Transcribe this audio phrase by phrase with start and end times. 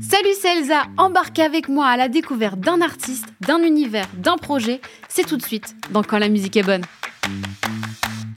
[0.00, 0.82] Salut, c'est Elsa.
[0.98, 4.80] Embarquez avec moi à la découverte d'un artiste, d'un univers, d'un projet.
[5.08, 6.82] C'est tout de suite dans Quand la musique est bonne.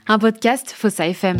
[0.08, 1.36] Un podcast Fossa FM.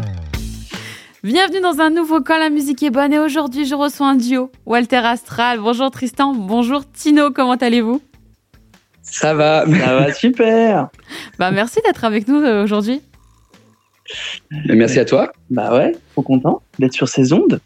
[1.22, 4.53] Bienvenue dans un nouveau Quand la musique est bonne et aujourd'hui je reçois un duo,
[4.66, 5.61] Walter Astral.
[5.61, 8.03] Bonjour Tristan, bonjour Tino, comment allez-vous?
[9.01, 10.89] Ça va, ça va super.
[11.39, 13.01] Bah merci d'être avec nous euh, aujourd'hui.
[14.66, 15.32] Merci à toi.
[15.50, 17.61] Bah ouais, trop content d'être sur ces ondes.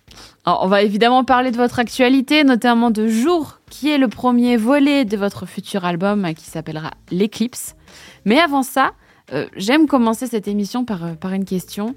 [0.45, 4.57] Alors, on va évidemment parler de votre actualité, notamment de Jour, qui est le premier
[4.57, 7.75] volet de votre futur album euh, qui s'appellera L'Eclipse.
[8.25, 8.93] Mais avant ça,
[9.32, 11.95] euh, j'aime commencer cette émission par, euh, par une question,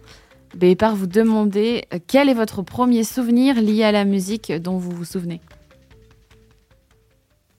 [0.59, 4.77] et par vous demander euh, quel est votre premier souvenir lié à la musique dont
[4.77, 5.41] vous vous souvenez?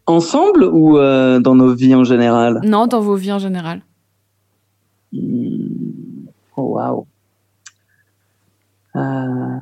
[0.06, 2.60] Ensemble ou euh, dans nos vies en général?
[2.64, 3.82] Non, dans vos vies en général.
[5.12, 5.68] Hmm.
[6.56, 7.06] Oh.
[8.96, 9.58] Euh,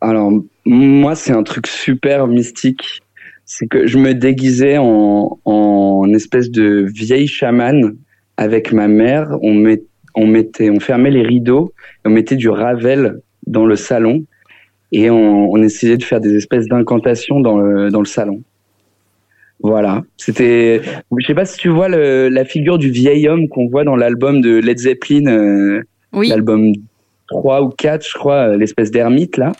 [0.00, 0.32] Alors,
[0.64, 3.02] moi, c'est un truc super mystique.
[3.44, 7.96] C'est que je me déguisais en, en espèce de vieille chamane
[8.36, 9.38] avec ma mère.
[9.42, 11.72] On, mettait, on fermait les rideaux
[12.04, 14.24] et on mettait du Ravel dans le salon.
[14.92, 18.42] Et on, on essayait de faire des espèces d'incantations dans le, dans le salon.
[19.60, 20.02] Voilà.
[20.16, 20.82] C'était,
[21.18, 23.96] je sais pas si tu vois le, la figure du vieil homme qu'on voit dans
[23.96, 26.72] l'album de Led Zeppelin, euh, Oui, l'album
[27.28, 29.52] 3 ou 4, je crois, euh, l'espèce d'ermite là.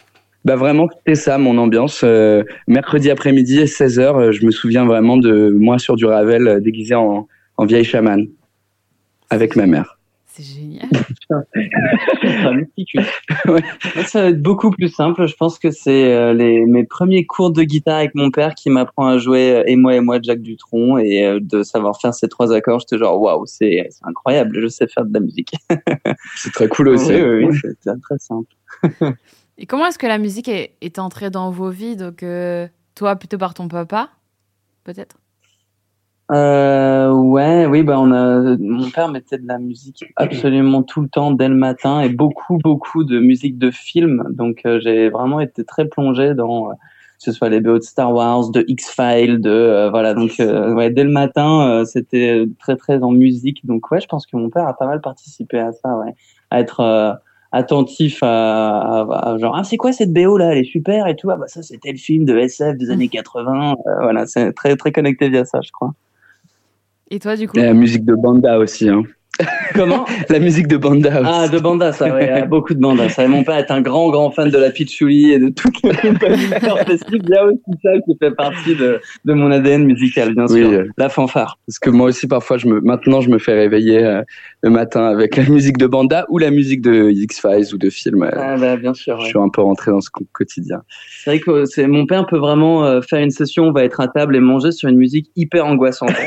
[0.44, 2.02] Bah vraiment, c'était ça mon ambiance.
[2.04, 6.94] Euh, mercredi après-midi, 16h, je me souviens vraiment de moi sur du Ravel euh, déguisé
[6.94, 8.26] en, en vieille chamane
[9.30, 9.97] avec ma mère.
[10.38, 10.88] C'est génial.
[13.46, 13.62] Ouais.
[13.94, 15.26] Moi, ça va être beaucoup plus simple.
[15.26, 18.70] Je pense que c'est euh, les mes premiers cours de guitare avec mon père qui
[18.70, 22.00] m'apprend à jouer euh, et moi et moi de Jacques Dutronc et euh, de savoir
[22.00, 22.80] faire ces trois accords.
[22.80, 24.60] J'étais genre waouh, c'est c'est incroyable.
[24.60, 25.52] Je sais faire de la musique.
[26.36, 27.12] C'est très cool aussi.
[27.12, 28.48] Oui, oui, oui, c'est très simple.
[29.58, 31.96] Et comment est-ce que la musique est, est entrée dans vos vies?
[31.96, 34.10] Donc, euh, toi, plutôt par ton papa,
[34.84, 35.16] peut-être?
[36.30, 38.56] Euh, ouais, oui, bah on a.
[38.58, 42.58] Mon père mettait de la musique absolument tout le temps dès le matin et beaucoup,
[42.58, 44.24] beaucoup de musique de film.
[44.30, 47.82] Donc euh, j'ai vraiment été très plongé dans euh, que ce soit les BO de
[47.82, 50.12] Star Wars, de X Files, de euh, voilà.
[50.12, 53.64] Donc ouais, dès le matin, c'était très, très en musique.
[53.66, 56.14] Donc ouais, je pense que mon père a pas mal participé à ça, ouais,
[56.50, 57.18] à être
[57.52, 61.16] attentif à, à- à genre ah c'est quoi cette BO là, elle est super et
[61.16, 61.30] tout.
[61.30, 63.72] Ah bah ça c'était le film de SF des années 80.
[63.86, 65.94] Euh, voilà, c'est très, très connecté via ça, je crois.
[67.10, 68.88] Et toi, du coup Et la musique de Banda aussi.
[68.88, 69.02] Hein.
[69.74, 70.04] Comment?
[70.30, 71.30] La musique de Banda aussi.
[71.32, 73.08] Ah, de Banda, ça, ouais, beaucoup de Banda.
[73.08, 75.94] Ça, mon père est un grand, grand fan de la Pitchouli et de toute la
[75.94, 77.22] compagnie artistique.
[77.28, 80.58] Il y a aussi ça qui fait partie de, de mon ADN musical, bien Oui,
[80.60, 80.70] sûr.
[80.70, 80.84] euh.
[80.96, 81.58] La fanfare.
[81.68, 84.22] Parce que moi aussi, parfois, je me, maintenant, je me fais réveiller euh,
[84.62, 88.24] le matin avec la musique de Banda ou la musique de X-Files ou de films.
[88.24, 89.16] euh, Ah, bah, bien sûr.
[89.18, 89.28] Je ouais.
[89.28, 90.82] suis un peu rentré dans ce quotidien.
[91.22, 94.00] C'est vrai que c'est, mon père peut vraiment euh, faire une session, on va être
[94.00, 96.10] à table et manger sur une musique hyper angoissante.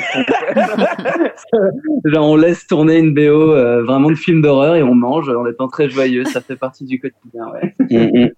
[2.06, 3.22] Genre, on laisse tourner une BO
[3.54, 6.24] euh, vraiment de film d'horreur et on mange en étant très joyeux.
[6.26, 7.76] Ça fait partie du quotidien, ouais.
[7.90, 8.30] Mm, mm.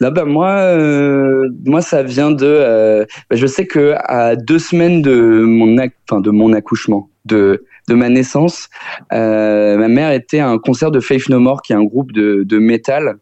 [0.00, 2.46] Là, bah, moi, euh, moi, ça vient de.
[2.46, 5.76] euh, bah, je sais que à deux semaines de mon,
[6.08, 8.68] enfin, de mon accouchement, de de ma naissance,
[9.12, 12.12] euh, ma mère était à un concert de Faith No More, qui est un groupe
[12.12, 13.16] de de métal.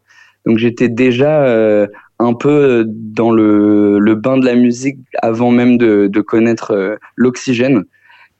[0.45, 1.87] Donc j'étais déjà euh,
[2.19, 6.95] un peu dans le le bain de la musique avant même de de connaître euh,
[7.15, 7.83] l'oxygène.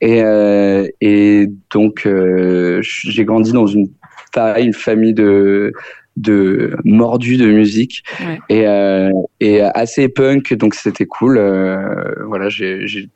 [0.00, 3.88] Et euh, et donc euh, j'ai grandi dans une
[4.32, 5.72] pareil une famille de
[6.16, 8.38] de mordu de musique Ouais.
[8.48, 9.10] et euh,
[9.40, 13.08] et assez punk donc c'était cool euh, voilà j'ai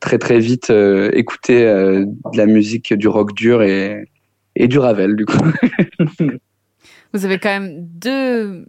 [0.00, 4.04] très très vite euh, écouté de la musique du rock dur et
[4.56, 5.38] et du Ravel du coup
[7.14, 8.66] Vous avez quand même deux,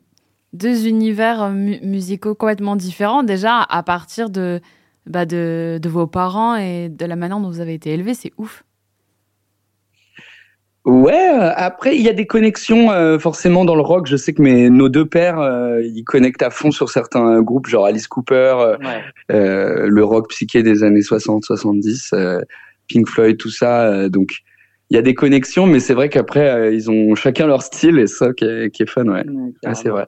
[0.52, 4.60] deux univers mu- musicaux complètement différents, déjà à partir de,
[5.06, 8.14] bah de, de vos parents et de la manière dont vous avez été élevés.
[8.14, 8.64] C'est ouf.
[10.86, 14.34] Ouais euh, après il y a des connexions euh, forcément dans le rock je sais
[14.34, 18.08] que mes nos deux pères euh, ils connectent à fond sur certains groupes genre Alice
[18.08, 19.02] Cooper euh, Ouais.
[19.32, 22.42] euh, le rock psyché des années 60 70 euh,
[22.90, 24.32] Pink Floyd tout ça euh, donc
[24.90, 27.98] il y a des connexions mais c'est vrai qu'après euh, ils ont chacun leur style
[27.98, 30.08] et ça qui est, qui est fun ouais, Ouais, Ah, c'est vrai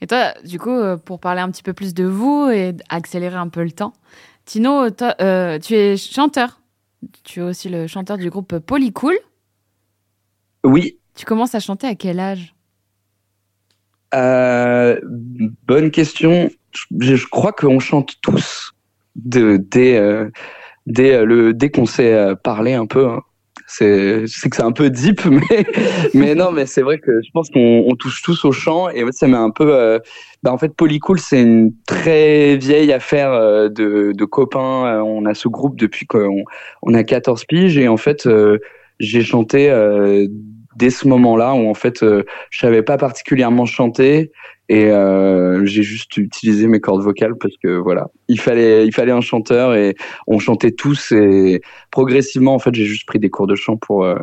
[0.00, 3.36] Et toi, du coup, euh, pour parler un petit peu plus de vous et accélérer
[3.36, 3.92] un peu le temps,
[4.44, 6.60] Tino, toi, euh, tu es chanteur.
[7.24, 9.16] Tu es aussi le chanteur du groupe Polycool.
[10.64, 12.54] oui Tu commences à chanter à quel âge?
[14.14, 15.00] Euh,
[15.66, 16.50] bonne question.
[17.00, 18.72] Je, je crois qu'on chante tous
[19.16, 20.30] de, dès, euh,
[20.86, 23.08] dès, euh, le, dès qu'on sait euh, parler un peu.
[23.08, 23.22] hein.
[23.66, 25.66] C'est, c'est que c'est un peu deep, mais,
[26.14, 29.04] mais non, mais c'est vrai que je pense qu'on on touche tous au chant et
[29.10, 29.74] ça met un peu.
[29.74, 29.98] Euh,
[30.42, 34.86] bah en fait, Polycool, c'est une très vieille affaire euh, de, de copains.
[34.86, 36.44] Euh, on a ce groupe depuis qu'on
[36.82, 38.28] on a 14 piges et en fait,
[39.00, 39.68] j'ai chanté
[40.76, 44.30] dès ce moment-là où en fait, je savais pas particulièrement chanter
[44.68, 49.12] et euh, j'ai juste utilisé mes cordes vocales parce que voilà, il fallait il fallait
[49.12, 49.94] un chanteur et
[50.26, 51.60] on chantait tous et
[51.90, 54.16] progressivement en fait j'ai juste pris des cours de chant pour euh,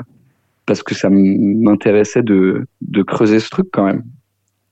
[0.65, 4.03] parce que ça m'intéressait de de creuser ce truc quand même.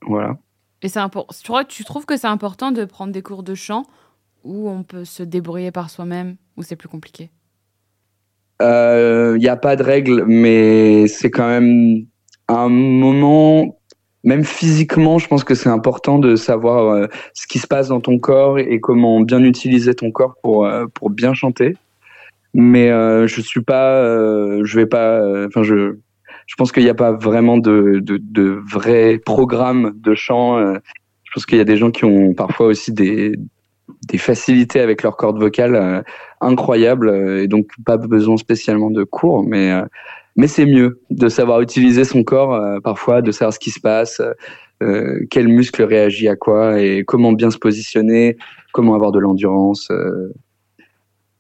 [0.06, 0.38] Voilà.
[0.82, 1.34] Et c'est important.
[1.68, 3.84] Tu, tu trouves que c'est important de prendre des cours de chant
[4.44, 7.30] où on peut se débrouiller par soi-même ou c'est plus compliqué?
[8.60, 12.06] Il euh, n'y a pas de règle, mais c'est quand même
[12.48, 13.81] un moment
[14.24, 18.02] même physiquement, je pense que c'est important de savoir euh, ce qui se passe dans
[18.02, 21.76] ton corps et comment bien utiliser ton corps pour euh, pour bien chanter.
[22.54, 25.98] Mais euh, je suis pas, euh, je vais pas, enfin je
[26.48, 30.60] je pense qu'il n'y a pas vraiment de de, de vrais programmes de chant.
[31.24, 33.36] je pense qu'il y a des gens qui ont parfois aussi des
[34.08, 36.04] des facilités avec leurs cordes vocales
[36.42, 39.72] incroyables et donc pas besoin spécialement de cours, mais
[40.36, 43.80] mais c'est mieux de savoir utiliser son corps euh, parfois, de savoir ce qui se
[43.80, 44.22] passe,
[44.81, 48.38] euh, quel muscle réagit à quoi et comment bien se positionner,
[48.72, 49.88] comment avoir de l'endurance.
[49.92, 50.33] Euh.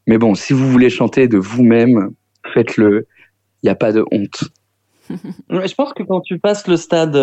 [0.07, 2.11] Mais bon, si vous voulez chanter de vous-même,
[2.53, 3.07] faites-le.
[3.63, 4.43] Il n'y a pas de honte.
[5.49, 7.15] Je pense que quand tu passes le stade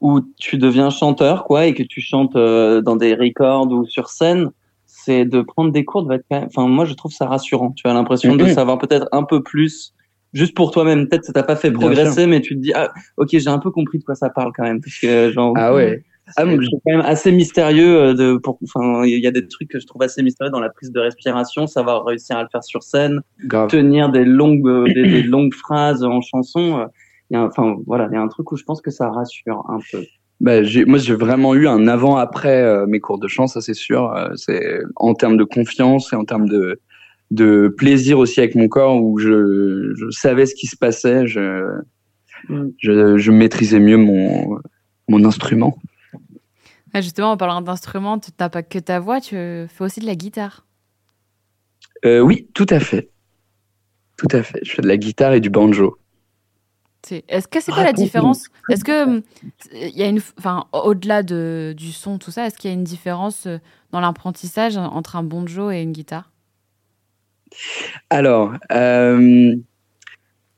[0.00, 4.50] où tu deviens chanteur, quoi, et que tu chantes dans des records ou sur scène,
[4.84, 6.04] c'est de prendre des cours.
[6.04, 6.22] De...
[6.30, 7.72] Enfin, moi, je trouve ça rassurant.
[7.72, 9.94] Tu as l'impression de savoir peut-être un peu plus
[10.34, 11.08] juste pour toi-même.
[11.08, 13.70] Peut-être ça t'a pas fait progresser, mais tu te dis ah ok j'ai un peu
[13.70, 16.04] compris de quoi ça parle quand même parce que genre ah ouais.
[16.36, 19.68] Ah, c'est quand même assez mystérieux euh, de pour enfin il y a des trucs
[19.68, 22.64] que je trouve assez mystérieux dans la prise de respiration savoir réussir à le faire
[22.64, 23.20] sur scène
[23.68, 26.86] tenir des longues euh, des, longues phrases en chanson euh,
[27.30, 29.10] il y a enfin voilà il y a un truc où je pense que ça
[29.10, 30.02] rassure un peu
[30.40, 34.12] bah, j'ai, moi, j'ai vraiment eu un avant-après mes cours de chant, ça c'est sûr.
[34.34, 36.80] c'est en termes de confiance et en termes de,
[37.30, 41.80] de plaisir aussi avec mon corps où je, je savais ce qui se passait, je,
[42.48, 42.68] mm.
[42.78, 44.58] je, je, maîtrisais mieux mon,
[45.08, 45.78] mon instrument.
[46.94, 50.14] justement, en parlant d'instrument, tu n'as pas que ta voix, tu fais aussi de la
[50.14, 50.66] guitare.
[52.04, 53.10] Euh, oui, tout à fait.
[54.16, 54.60] Tout à fait.
[54.62, 55.98] Je fais de la guitare et du banjo.
[57.10, 58.46] Est-ce que c'est quoi la différence?
[58.70, 59.22] Est-ce que
[59.72, 62.74] il y a une, enfin, au-delà de, du son, tout ça, est-ce qu'il y a
[62.74, 63.58] une différence euh,
[63.92, 66.30] dans l'apprentissage entre un banjo et une guitare?
[68.10, 69.54] Alors, euh,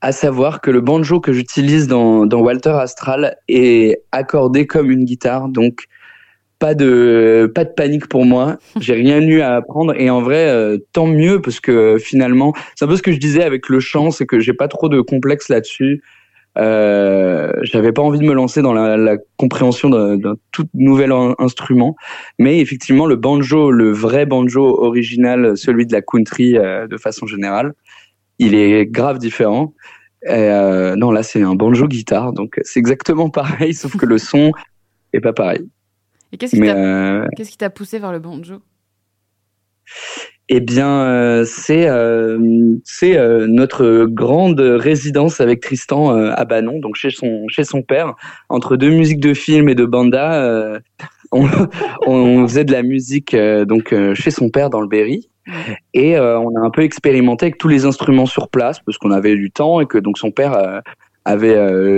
[0.00, 5.48] à savoir que le banjo que j'utilise dans, Walter Astral est accordé comme une guitare,
[5.48, 5.84] donc
[6.58, 8.58] pas de pas de panique pour moi.
[8.80, 12.84] J'ai rien eu à apprendre et en vrai euh, tant mieux parce que finalement c'est
[12.84, 15.00] un peu ce que je disais avec le chant, c'est que j'ai pas trop de
[15.00, 16.02] complexe là-dessus.
[16.58, 21.96] Euh, j'avais pas envie de me lancer dans la, la compréhension d'un tout nouvel instrument,
[22.38, 27.26] mais effectivement le banjo, le vrai banjo original, celui de la country euh, de façon
[27.26, 27.74] générale,
[28.38, 29.74] il est grave différent.
[30.28, 34.52] Euh, non, là c'est un banjo guitare, donc c'est exactement pareil, sauf que le son
[35.12, 35.68] est pas pareil.
[36.32, 37.26] Et qu'est-ce qui euh,
[37.58, 38.60] t'a poussé vers le banjo?
[40.48, 42.38] Eh bien, euh, c'est euh,
[42.84, 48.14] c'est euh, notre grande résidence avec Tristan à Banon, donc chez son chez son père,
[48.48, 50.80] entre deux musiques de film et de banda.
[51.32, 51.48] On,
[52.06, 55.28] on, faisait de la musique donc chez son père dans le Berry.
[55.94, 59.34] Et on a un peu expérimenté avec tous les instruments sur place parce qu'on avait
[59.34, 60.82] du temps et que donc son père
[61.24, 61.56] avait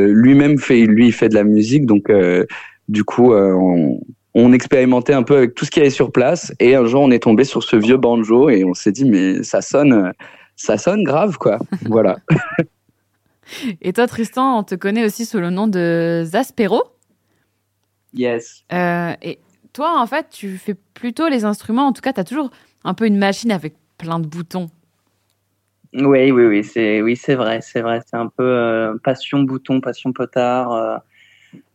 [0.09, 2.11] lui-même fait lui fait de la musique donc
[2.89, 4.01] du coup on,
[4.35, 7.03] on expérimentait un peu avec tout ce qu'il y avait sur place et un jour
[7.03, 10.13] on est tombé sur ce vieux banjo et on s'est dit mais ça sonne
[10.57, 11.59] ça sonne grave quoi.
[11.87, 12.19] Voilà.
[13.81, 16.83] Et toi Tristan on te connaît aussi sous le nom de Zaspero.
[18.13, 18.65] Yes.
[18.73, 19.39] Euh, et
[19.73, 22.51] toi en fait tu fais plutôt les instruments en tout cas tu as toujours
[22.85, 24.69] un peu une machine avec plein de boutons.
[25.95, 29.81] Oui oui oui c'est oui c'est vrai c'est vrai c'est un peu euh, passion bouton
[29.81, 30.99] passion potard euh,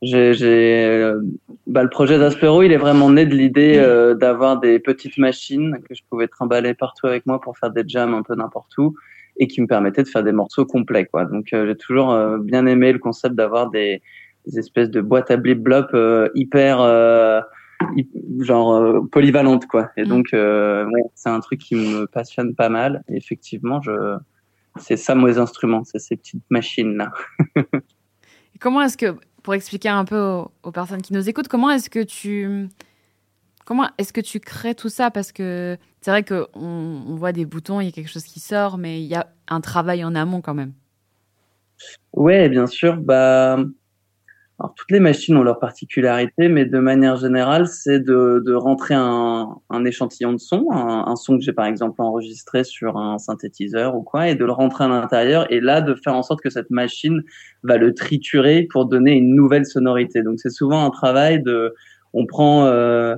[0.02, 1.22] j'ai, euh,
[1.68, 5.80] bah, le projet d'Aspero, il est vraiment né de l'idée euh, d'avoir des petites machines
[5.88, 8.96] que je pouvais trimballer partout avec moi pour faire des jams un peu n'importe où
[9.38, 11.06] et qui me permettaient de faire des morceaux complets.
[11.06, 11.26] Quoi.
[11.26, 14.02] Donc euh, j'ai toujours bien aimé le concept d'avoir des,
[14.46, 15.96] des, espèces de boîtes à blip blop
[16.36, 17.44] hyper
[18.40, 19.90] genre polyvalentes quoi.
[19.98, 20.08] Et mm.
[20.08, 23.04] donc ouais, c'est un truc qui me passionne pas mal.
[23.10, 24.18] Et effectivement, je
[24.80, 27.12] c'est ça mes instruments, c'est ces petites machines là.
[28.64, 32.02] comment est-ce que pour expliquer un peu aux, personnes qui nous écoutent, comment est-ce que
[32.02, 32.68] tu
[33.66, 35.12] comment est-ce que tu crées tout ça?
[35.12, 38.40] Parce que c'est vrai qu'on on voit des boutons, il y a quelque chose qui
[38.40, 40.74] sort, mais il y a un travail en amont quand même.
[42.14, 42.98] Ouais, bien sûr.
[42.98, 43.58] Bah,
[44.60, 48.94] alors, toutes les machines ont leurs particularités, mais de manière générale, c'est de, de rentrer
[48.94, 53.96] un, un échantillon de son, un, son que j'ai par exemple enregistré sur un synthétiseur
[53.96, 56.52] ou quoi, et de le rentrer à l'intérieur, et là de faire en sorte que
[56.52, 57.24] cette machine
[57.64, 60.22] va le triturer pour donner une nouvelle sonorité.
[60.22, 61.74] Donc c'est souvent un travail de,
[62.14, 63.16] on prend euh,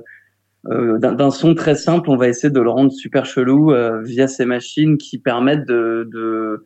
[0.70, 4.27] euh, d'un son très simple, on va essayer de le rendre super chelou euh, via
[4.27, 6.65] ces machines qui permettent de, de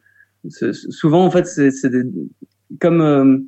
[0.72, 1.90] souvent en fait c'est
[2.80, 3.40] comme euh,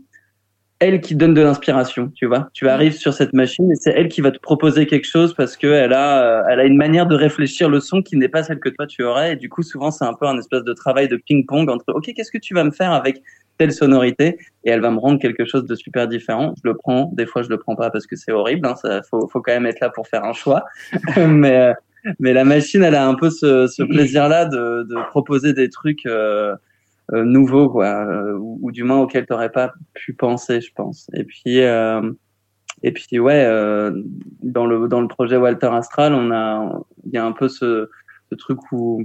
[0.82, 2.50] elle qui donne de l'inspiration, tu vois.
[2.54, 5.56] Tu arrives sur cette machine et c'est elle qui va te proposer quelque chose parce
[5.56, 8.42] que elle a, euh, elle a une manière de réfléchir le son qui n'est pas
[8.42, 9.34] celle que toi tu aurais.
[9.34, 12.12] Et du coup, souvent, c'est un peu un espèce de travail de ping-pong entre, OK,
[12.16, 13.22] qu'est-ce que tu vas me faire avec
[13.60, 14.40] telle sonorité?
[14.64, 16.56] Et elle va me rendre quelque chose de super différent.
[16.64, 17.12] Je le prends.
[17.14, 18.66] Des fois, je le prends pas parce que c'est horrible.
[18.66, 18.76] Hein.
[18.76, 20.66] Ça, faut, faut quand même être là pour faire un choix.
[21.28, 21.74] mais, euh,
[22.20, 26.08] mais la machine, elle a un peu ce, ce plaisir-là de, de proposer des trucs,
[26.08, 26.56] euh, euh,
[27.12, 31.10] nouveau quoi euh, ou, du moins auquel tu n'aurais pas pu penser je pense.
[31.14, 32.12] Et puis euh,
[32.84, 33.46] et puis ouais
[34.42, 37.90] dans le dans le projet Walter Astral on a il y a un peu ce,
[38.30, 39.04] ce truc où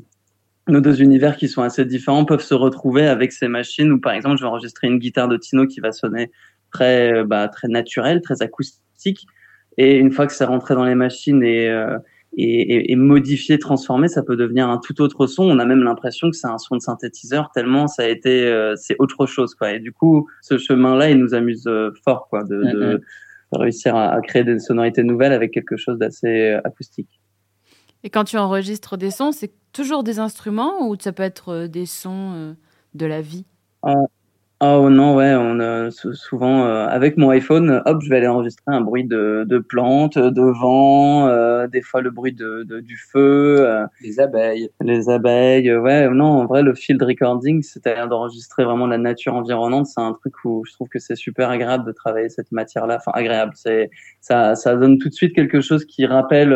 [0.69, 3.93] nos deux univers qui sont assez différents peuvent se retrouver avec ces machines.
[3.93, 6.31] Où par exemple je vais enregistrer une guitare de Tino qui va sonner
[6.73, 9.27] très bah, très naturelle très acoustique.
[9.79, 11.69] Et une fois que c'est rentré dans les machines et
[12.39, 15.45] et, et, modifier, transformer, ça peut devenir un tout autre son.
[15.45, 18.75] On a même l'impression que c'est un son de synthétiseur tellement ça a été, euh,
[18.77, 19.73] c'est autre chose quoi.
[19.73, 23.01] Et du coup, ce chemin-là, il nous amuse euh, fort quoi, de, de,
[23.53, 27.21] réussir à, créer des sonorités nouvelles avec quelque chose d'assez euh, acoustique.
[28.05, 31.87] Et quand tu enregistres des sons, c'est toujours des instruments ou ça peut être des
[31.87, 32.55] sons
[32.95, 33.47] de la vie?
[34.63, 38.65] Oh non, ouais, on a souvent euh, avec mon iPhone, hop, je vais aller enregistrer
[38.69, 42.97] un bruit de, de plantes, de vent, euh, des fois le bruit de, de du
[42.97, 45.77] feu, euh, les abeilles, les abeilles.
[45.77, 50.15] Ouais, non, en vrai, le field recording, c'est-à-dire d'enregistrer vraiment la nature environnante, c'est un
[50.15, 52.97] truc où je trouve que c'est super agréable de travailler cette matière-là.
[52.97, 53.91] Enfin, agréable, c'est
[54.23, 56.55] ça, ça donne tout de suite quelque chose qui rappelle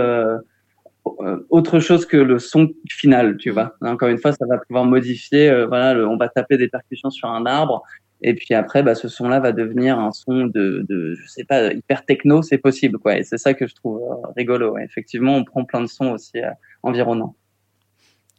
[1.48, 3.74] autre chose que le son final, tu vois.
[3.80, 5.50] Encore une fois, ça va pouvoir modifier.
[5.50, 7.82] Euh, voilà, on va taper des percussions sur un arbre,
[8.22, 11.72] et puis après, bah, ce son-là va devenir un son de, de, je sais pas,
[11.72, 13.16] hyper techno, c'est possible, quoi.
[13.16, 14.76] Et c'est ça que je trouve euh, rigolo.
[14.78, 16.50] Effectivement, on prend plein de sons aussi euh,
[16.82, 17.34] environnants.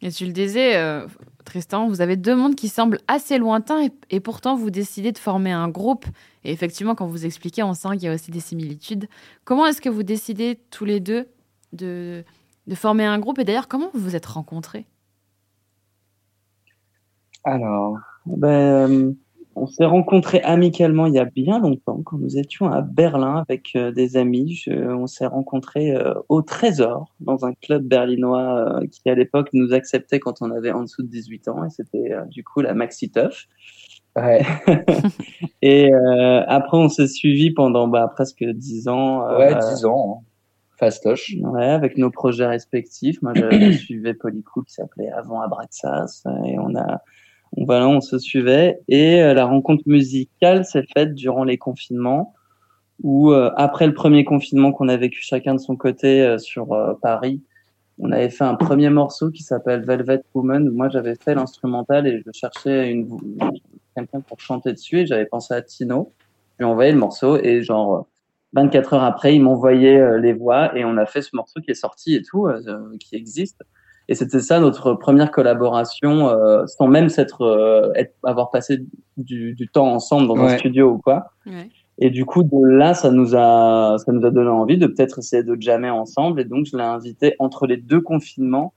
[0.03, 0.81] Et tu le disais,
[1.45, 5.19] Tristan, vous avez deux mondes qui semblent assez lointains et, et, pourtant vous décidez de
[5.19, 6.07] former un groupe.
[6.43, 9.07] Et effectivement, quand vous expliquez, on sent qu'il y a aussi des similitudes.
[9.45, 11.27] Comment est-ce que vous décidez tous les deux
[11.73, 12.23] de,
[12.67, 13.39] de former un groupe.
[13.39, 14.85] Et d'ailleurs, comment vous vous êtes rencontrés?
[17.43, 19.15] Alors, ben,
[19.55, 23.71] on s'est rencontrés amicalement il y a bien longtemps, quand nous étions à Berlin avec
[23.75, 24.63] euh, des amis.
[24.67, 29.73] on s'est rencontrés euh, au Trésor, dans un club berlinois euh, qui, à l'époque, nous
[29.73, 31.65] acceptait quand on avait en dessous de 18 ans.
[31.65, 33.47] Et c'était du coup la Maxi Tuff.
[34.15, 34.41] Ouais.
[35.61, 35.91] et
[36.47, 39.27] après, on s'est suivi pendant bah, presque 10 ans.
[39.37, 40.21] ouais, 10 ans.
[40.21, 40.30] Hein.
[40.81, 41.35] Fastoche.
[41.39, 43.21] Ouais, avec nos projets respectifs.
[43.21, 47.01] Moi, je suivais Polycou qui s'appelait Avant Abraxas et on a,
[47.55, 48.79] on, voilà, on se suivait.
[48.87, 52.33] Et euh, la rencontre musicale s'est faite durant les confinements
[53.03, 56.75] où, euh, après le premier confinement qu'on a vécu chacun de son côté euh, sur
[57.01, 57.41] Paris,
[57.99, 60.67] on avait fait un premier morceau qui s'appelle Velvet Woman.
[60.67, 63.07] Où moi, j'avais fait l'instrumental et je cherchais une,
[63.95, 66.11] quelqu'un pour chanter dessus et j'avais pensé à Tino.
[66.57, 68.07] Je lui envoyé le morceau et genre,
[68.53, 71.71] 24 heures après, ils m'envoyaient euh, les voix et on a fait ce morceau qui
[71.71, 73.61] est sorti et tout, euh, euh, qui existe.
[74.09, 77.93] Et c'était ça notre première collaboration, sans même s'être,
[78.23, 78.83] avoir passé
[79.15, 81.31] du, du, temps ensemble dans un studio ou quoi.
[81.45, 81.69] Ouais.
[81.97, 85.19] Et du coup, de là, ça nous a, ça nous a donné envie de peut-être
[85.19, 86.41] essayer de jammer ensemble.
[86.41, 88.73] Et donc, je l'ai invité entre les deux confinements.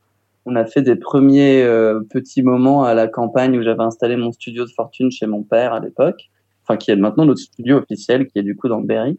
[0.46, 1.66] On a fait des premiers
[2.10, 5.72] petits moments à la campagne où j'avais installé mon studio de fortune chez mon père
[5.72, 6.30] à l'époque,
[6.62, 9.18] enfin qui est maintenant notre studio officiel, qui est du coup dans le Berry.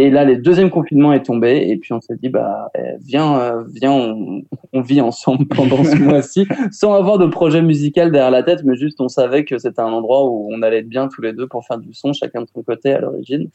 [0.00, 3.38] Et là, le deuxième confinement est tombé, et puis on s'est dit, bah, eh, viens,
[3.38, 8.42] euh, viens, on, vit ensemble pendant ce mois-ci, sans avoir de projet musical derrière la
[8.42, 11.20] tête, mais juste on savait que c'était un endroit où on allait être bien tous
[11.20, 13.50] les deux pour faire du son, chacun de son côté à l'origine.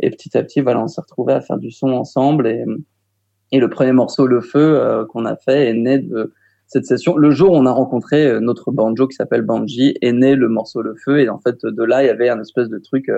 [0.00, 2.46] Et petit à petit, voilà, on s'est retrouvés à faire du son ensemble.
[2.46, 2.64] Et,
[3.52, 6.32] et le premier morceau, Le Feu, euh, qu'on a fait, est né de
[6.66, 7.18] cette session.
[7.18, 10.48] Le jour où on a rencontré euh, notre banjo qui s'appelle Banji, est né le
[10.48, 11.20] morceau Le Feu.
[11.20, 13.10] Et en fait, de là, il y avait un espèce de truc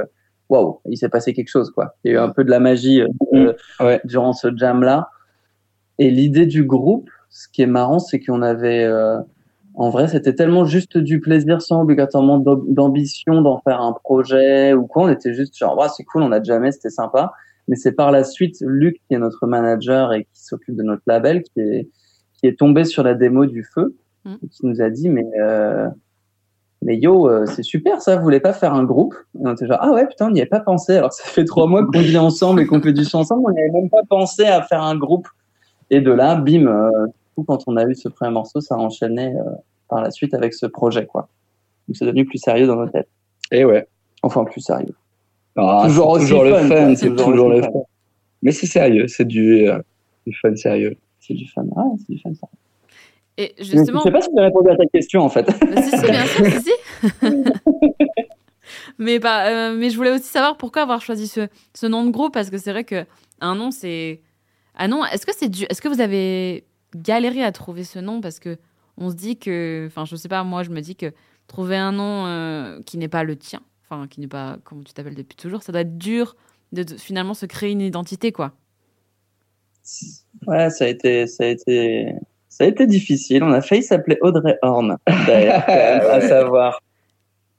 [0.52, 1.94] waouh, il s'est passé quelque chose, quoi.
[2.04, 3.98] Il y a eu un peu de la magie euh, mm.
[4.04, 5.08] durant ce jam-là.
[5.98, 9.18] Et l'idée du groupe, ce qui est marrant, c'est qu'on avait, euh,
[9.74, 14.86] en vrai, c'était tellement juste du plaisir sans obligatoirement d'ambition d'en faire un projet ou
[14.86, 15.04] quoi.
[15.04, 17.32] On était juste genre, ouais, c'est cool, on a jamais, c'était sympa.
[17.68, 21.02] Mais c'est par la suite Luc, qui est notre manager et qui s'occupe de notre
[21.06, 21.88] label, qui est,
[22.34, 24.34] qui est tombé sur la démo du feu, mm.
[24.42, 25.88] et qui nous a dit, mais euh,
[26.82, 29.14] mais yo, euh, c'est super ça, vous voulez pas faire un groupe?
[29.36, 30.96] Et on était genre, ah ouais, putain, on n'y avait pas pensé.
[30.96, 33.52] Alors ça fait trois mois qu'on vit ensemble et qu'on fait du son ensemble, on
[33.52, 35.28] n'y avait même pas pensé à faire un groupe.
[35.90, 36.90] Et de là, bim, euh,
[37.46, 39.42] quand on a eu ce premier morceau, ça a enchaîné euh,
[39.88, 41.28] par la suite avec ce projet, quoi.
[41.86, 43.08] Donc c'est devenu plus sérieux dans nos têtes.
[43.50, 43.86] Et ouais.
[44.22, 44.94] Enfin, plus sérieux.
[45.56, 47.70] Ah, toujours, toujours le fun, c'est toujours, le fun.
[48.42, 49.78] Mais c'est sérieux, c'est du, euh,
[50.26, 50.96] du fun sérieux.
[51.20, 52.61] C'est du fun, ouais, c'est du fun sérieux.
[53.38, 54.00] Et justement.
[54.00, 55.46] Je sais pas si j'ai répondu à ta question en fait.
[55.82, 56.72] si, si, bien sûr, si, si.
[58.98, 62.10] mais, bah, euh, mais je voulais aussi savoir pourquoi avoir choisi ce, ce nom de
[62.10, 63.04] groupe parce que c'est vrai que
[63.40, 64.20] un nom c'est.
[64.74, 65.64] Ah non, est-ce que c'est du...
[65.64, 68.20] est-ce que vous avez galéré à trouver ce nom?
[68.20, 68.58] Parce que
[68.96, 71.12] on se dit que, enfin, je sais pas, moi je me dis que
[71.46, 74.92] trouver un nom euh, qui n'est pas le tien, enfin, qui n'est pas comme tu
[74.92, 76.36] t'appelles depuis toujours, ça doit être dur
[76.72, 78.52] de, de, finalement se créer une identité, quoi.
[80.46, 82.14] Ouais, ça a été, ça a été,
[82.52, 83.42] ça a été difficile.
[83.42, 86.80] On a failli s'appeler Audrey Horn, d'ailleurs, à savoir.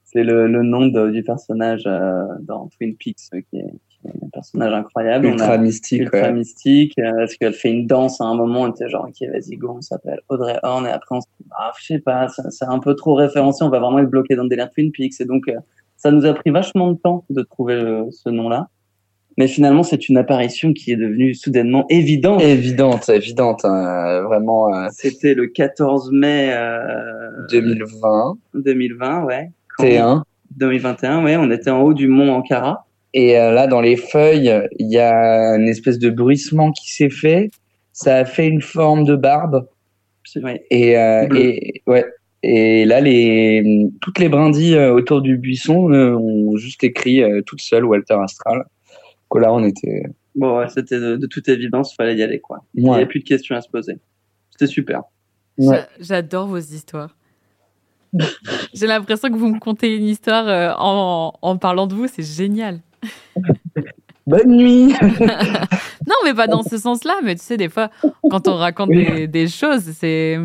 [0.04, 4.24] C'est le, le nom de, du personnage euh, dans Twin Peaks, qui est, qui est,
[4.24, 5.26] un personnage incroyable.
[5.26, 6.02] Ultra on a, mystique.
[6.02, 6.32] Ultra ouais.
[6.32, 9.56] mystique, euh, parce qu'elle fait une danse à un moment, on était genre, ok, vas-y,
[9.56, 12.66] go, on s'appelle Audrey Horn, et après on se dit, ah, je sais pas, c'est
[12.66, 15.24] un peu trop référencé, on va vraiment être bloqué dans le délire Twin Peaks, et
[15.24, 15.58] donc, euh,
[15.96, 17.80] ça nous a pris vachement de temps de trouver
[18.12, 18.68] ce nom-là.
[19.36, 22.42] Mais finalement, c'est une apparition qui est devenue soudainement évidente.
[22.42, 24.74] Évidente, évidente, hein, vraiment.
[24.74, 24.88] Euh...
[24.92, 26.78] C'était le 14 mai euh...
[27.50, 28.38] 2020.
[28.54, 29.50] 2020, ouais.
[29.80, 30.22] T1.
[30.56, 31.36] 2021, ouais.
[31.36, 32.86] On était en haut du mont Ankara.
[33.12, 37.10] Et euh, là, dans les feuilles, il y a une espèce de bruissement qui s'est
[37.10, 37.50] fait.
[37.92, 39.66] Ça a fait une forme de barbe.
[40.42, 40.64] Ouais.
[40.70, 42.04] Et, euh, et ouais.
[42.42, 47.62] Et là, les toutes les brindilles euh, autour du buisson euh, ont juste écrit toutes
[47.62, 48.64] seules Walter Astral
[49.30, 50.04] que là on était.
[50.34, 52.64] Bon, ouais, c'était de, de, toute évidence, il fallait y aller quoi.
[52.74, 53.98] Il n'y avait plus de questions à se poser.
[54.50, 55.02] C'était super.
[55.58, 55.84] Ouais.
[56.00, 57.16] J'adore vos histoires.
[58.74, 62.22] J'ai l'impression que vous me contez une histoire euh, en, en, parlant de vous, c'est
[62.22, 62.80] génial.
[64.26, 64.94] Bonne nuit.
[65.20, 67.16] non, mais pas dans ce sens-là.
[67.22, 67.90] Mais tu sais, des fois,
[68.30, 70.38] quand on raconte des, des choses, c'est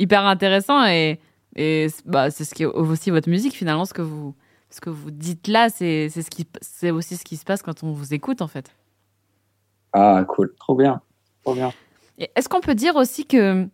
[0.00, 1.20] hyper intéressant et,
[1.54, 4.34] et bah, c'est ce qui est aussi votre musique finalement, ce que vous
[4.70, 7.82] ce que vous dites là, c'est ce qui c'est aussi ce qui se passe quand
[7.82, 8.74] on vous écoute en fait.
[9.92, 11.00] Ah cool, trop bien,
[11.42, 11.72] trop bien.
[12.18, 13.68] Est-ce qu'on peut dire aussi que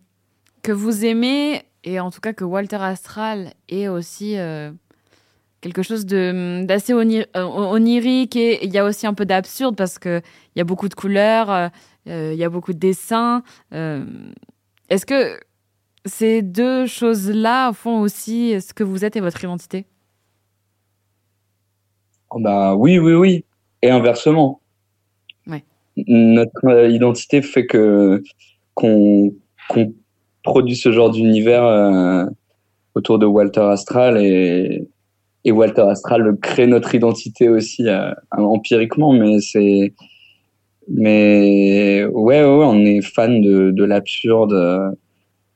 [0.63, 4.71] que vous aimez et en tout cas que Walter Astral est aussi euh,
[5.61, 9.75] quelque chose de d'assez onir, euh, onirique et il y a aussi un peu d'absurde
[9.75, 10.21] parce que
[10.55, 13.43] il y a beaucoup de couleurs, euh, il y a beaucoup de dessins.
[13.71, 15.39] Est-ce que
[16.05, 19.85] ces deux choses-là font aussi ce que vous êtes et votre identité?
[22.35, 23.45] Bah oui, oui, oui.
[23.81, 24.61] Et inversement.
[25.47, 25.63] Ouais.
[26.07, 28.23] Notre identité fait que
[28.73, 29.31] qu'on
[29.73, 29.93] qu
[30.43, 32.25] produit ce genre d'univers euh,
[32.95, 34.87] autour de Walter Astral et,
[35.43, 39.93] et Walter Astral crée notre identité aussi euh, empiriquement, mais c'est
[40.87, 44.53] mais ouais, ouais, ouais, on est fan de, de l'absurde.
[44.53, 44.89] Euh,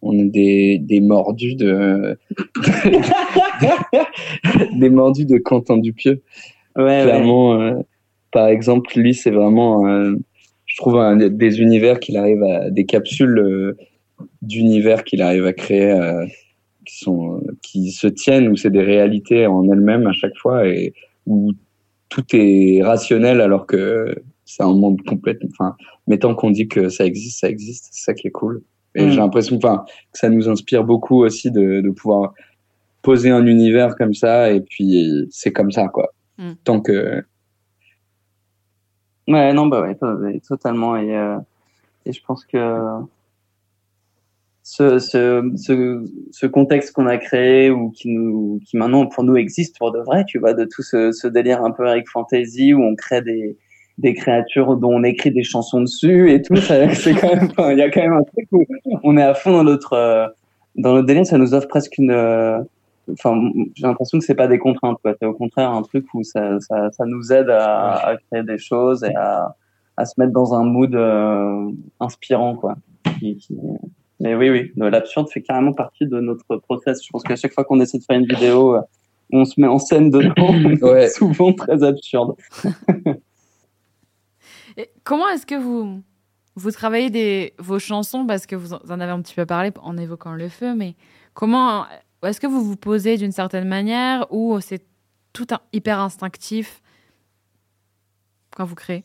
[0.01, 2.17] on est des, des mordus de
[4.75, 6.21] des mordus de Quentin Dupieux.
[6.75, 7.71] Ouais, Clairement, ouais.
[7.71, 7.81] Euh,
[8.31, 10.15] par exemple, lui, c'est vraiment, euh,
[10.65, 13.77] je trouve, un, des univers qu'il arrive à, des capsules euh,
[14.41, 15.93] d'univers qu'il arrive à créer
[16.85, 20.93] qui sont, qui se tiennent, où c'est des réalités en elles-mêmes à chaque fois et
[21.27, 21.51] où
[22.09, 25.75] tout est rationnel alors que c'est un monde complètement, enfin,
[26.07, 28.63] mais tant qu'on dit que ça existe, ça existe, c'est ça qui est cool.
[28.95, 29.09] Et mmh.
[29.09, 32.33] j'ai l'impression, enfin, que ça nous inspire beaucoup aussi de, de pouvoir
[33.01, 36.11] poser un univers comme ça et puis c'est comme ça, quoi.
[36.41, 36.53] Mm.
[36.63, 37.23] Tant que.
[39.27, 39.97] Ouais, non, bah ouais,
[40.47, 40.97] totalement.
[40.97, 41.37] Et, euh,
[42.05, 42.57] et je pense que
[44.63, 49.35] ce, ce, ce, ce contexte qu'on a créé ou qui nous, qui maintenant pour nous
[49.35, 52.73] existe pour de vrai, tu vois, de tout ce, ce délire un peu Eric Fantasy
[52.73, 53.57] où on crée des,
[53.99, 57.81] des créatures dont on écrit des chansons dessus et tout, c'est quand même, il y
[57.81, 58.65] a quand même un truc où
[59.03, 60.27] on est à fond dans notre, euh,
[60.75, 62.59] dans notre délire, ça nous offre presque une, euh,
[63.11, 63.39] enfin,
[63.75, 65.13] j'ai l'impression que c'est pas des contraintes, quoi.
[65.19, 68.57] C'est au contraire un truc où ça, ça, ça nous aide à, à, créer des
[68.57, 69.55] choses et à,
[69.97, 72.75] à se mettre dans un mood euh, inspirant, quoi.
[73.19, 73.57] Qui, qui...
[74.19, 77.03] Mais oui, oui, l'absurde fait carrément partie de notre process.
[77.03, 78.81] Je pense qu'à chaque fois qu'on essaie de faire une vidéo, euh,
[79.33, 80.53] on se met en scène dedans,
[80.87, 81.09] ouais.
[81.09, 82.35] souvent très absurde.
[84.77, 86.01] et comment est-ce que vous
[86.55, 88.27] vous travaillez des, vos chansons?
[88.27, 90.95] Parce que vous en avez un petit peu parlé en évoquant le feu, mais
[91.33, 91.85] comment
[92.23, 94.83] est-ce que vous vous posez d'une certaine manière ou c'est
[95.33, 96.81] tout un, hyper instinctif
[98.55, 99.03] quand vous créez?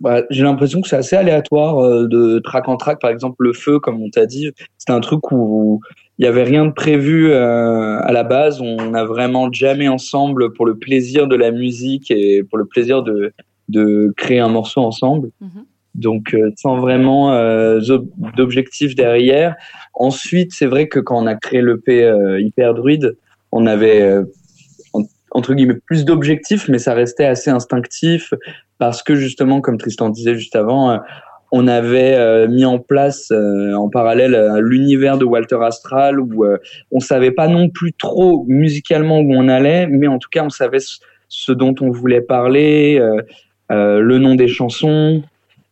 [0.00, 3.00] Bah, J'ai l'impression que c'est assez aléatoire euh, de track en track.
[3.00, 5.80] Par exemple, le feu, comme on t'a dit, c'est un truc où
[6.18, 8.60] il y avait rien de prévu euh, à la base.
[8.60, 13.02] On a vraiment jamais ensemble pour le plaisir de la musique et pour le plaisir
[13.02, 13.32] de
[13.68, 15.30] de créer un morceau ensemble.
[15.40, 15.64] Mhm.
[15.94, 17.80] Donc euh, sans vraiment euh,
[18.36, 19.56] d'objectif derrière.
[19.94, 23.16] Ensuite, c'est vrai que quand on a créé l'EP euh, Hyper Druide,
[23.50, 24.22] on avait
[25.30, 28.32] entre guillemets plus d'objectifs, mais ça restait assez instinctif
[28.78, 31.00] parce que justement, comme Tristan disait juste avant,
[31.50, 36.44] on avait mis en place en parallèle l'univers de Walter Astral où
[36.92, 40.50] on savait pas non plus trop musicalement où on allait, mais en tout cas on
[40.50, 40.78] savait
[41.28, 43.00] ce dont on voulait parler,
[43.70, 45.22] le nom des chansons,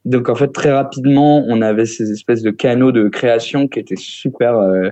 [0.07, 3.97] donc en fait très rapidement, on avait ces espèces de canaux de création qui étaient
[3.97, 4.89] super euh,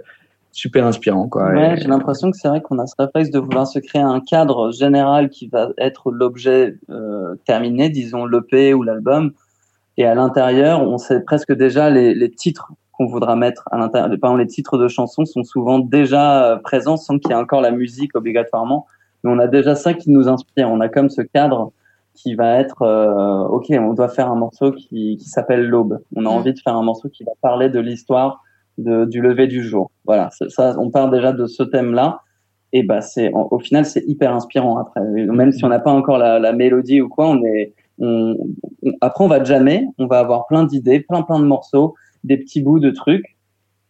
[0.50, 1.52] super inspirants quoi.
[1.52, 4.20] Ouais, j'ai l'impression que c'est vrai qu'on a ce réflexe de vouloir se créer un
[4.20, 9.32] cadre général qui va être l'objet euh, terminé, disons l'EP ou l'album,
[9.96, 14.08] et à l'intérieur, on sait presque déjà les, les titres qu'on voudra mettre à l'intérieur.
[14.20, 17.36] Par exemple, les titres de chansons sont souvent déjà euh, présents sans qu'il y ait
[17.36, 18.86] encore la musique obligatoirement,
[19.22, 20.68] mais on a déjà ça qui nous inspire.
[20.68, 21.72] On a comme ce cadre
[22.14, 25.98] qui va être euh, ok on doit faire un morceau qui, qui s'appelle l'aube.
[26.16, 26.32] On a mm.
[26.32, 28.42] envie de faire un morceau qui va parler de l'histoire
[28.78, 29.90] de, du lever du jour.
[30.04, 32.20] Voilà ça on part déjà de ce thème là
[32.72, 35.00] et bah c'est au final c'est hyper inspirant après.
[35.00, 38.36] Même si on n'a pas encore la, la, mélodie ou quoi on est on,
[39.00, 42.62] après on va jamais on va avoir plein d'idées plein plein de morceaux des petits
[42.62, 43.36] bouts de trucs.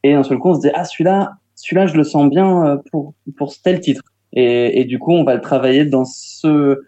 [0.02, 2.76] Et d'un seul coup on se dit ah celui-là celui-là je le sens bien euh,
[2.90, 4.02] pour pour tel titre.
[4.32, 6.80] Et, et du coup on va le travailler dans ce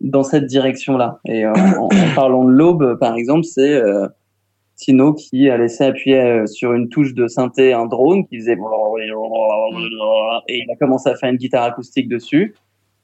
[0.00, 1.20] dans cette direction-là.
[1.26, 4.06] Et euh, en, parlant de l'aube, par exemple, c'est euh,
[4.76, 8.56] Tino qui a laissé appuyer euh, sur une touche de synthé un drone qui faisait
[10.48, 12.54] et il a commencé à faire une guitare acoustique dessus.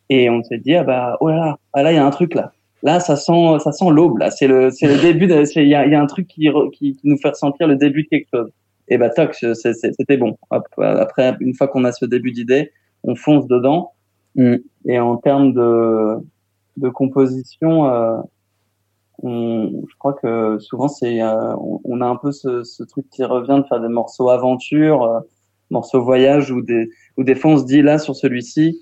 [0.09, 2.11] Et on s'est dit ah bah oh là là, ah là il y a un
[2.11, 2.53] truc là.
[2.83, 4.31] Là ça sent ça sent l'aube là.
[4.31, 5.26] C'est le c'est le début.
[5.55, 8.09] Il y a, y a un truc qui, qui nous fait ressentir le début de
[8.09, 8.50] quelque chose.
[8.88, 10.37] Et bah toc, c'était bon.
[10.50, 12.72] Après une fois qu'on a ce début d'idée,
[13.05, 13.92] on fonce dedans.
[14.35, 14.57] Mm.
[14.87, 16.18] Et en termes de
[16.81, 18.16] de composition, euh,
[19.23, 23.23] on, je crois que souvent c'est, euh, on, a un peu ce, ce, truc qui
[23.23, 25.21] revient de faire des morceaux aventure, euh,
[25.71, 28.81] morceaux voyage ou des, ou des fois on se dit là sur celui-ci,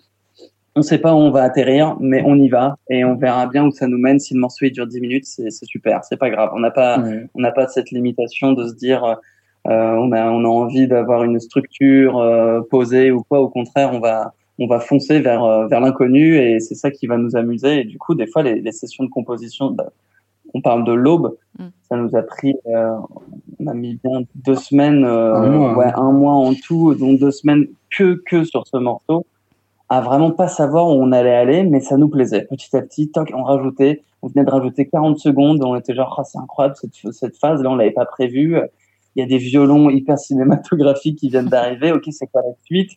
[0.77, 3.67] on sait pas où on va atterrir, mais on y va et on verra bien
[3.67, 4.21] où ça nous mène.
[4.21, 6.51] Si le morceau il dure 10 minutes, c'est super, c'est pas grave.
[6.55, 7.03] On n'a pas,
[7.35, 9.17] on n'a pas cette limitation de se dire,
[9.65, 12.25] on a, on a envie d'avoir une structure
[12.71, 13.41] posée ou quoi.
[13.41, 17.07] Au contraire, on va, on va foncer vers euh, vers l'inconnu et c'est ça qui
[17.07, 17.81] va nous amuser.
[17.81, 19.91] Et du coup, des fois, les, les sessions de composition, bah,
[20.55, 21.67] on parle de l'aube, mm.
[21.89, 22.97] ça nous a pris, euh,
[23.61, 25.77] on a mis bien deux semaines, euh, un, mois.
[25.77, 29.27] Ouais, un mois en tout, donc deux semaines que que sur ce morceau,
[29.89, 32.45] à vraiment pas savoir où on allait aller, mais ça nous plaisait.
[32.45, 36.17] Petit à petit, toc, on rajoutait, on venait de rajouter 40 secondes, on était genre,
[36.19, 38.59] oh, c'est incroyable cette cette phase, là on l'avait pas prévu.
[39.17, 41.91] Il y a des violons hyper cinématographiques qui viennent d'arriver.
[41.93, 42.93] Ok, c'est quoi la suite?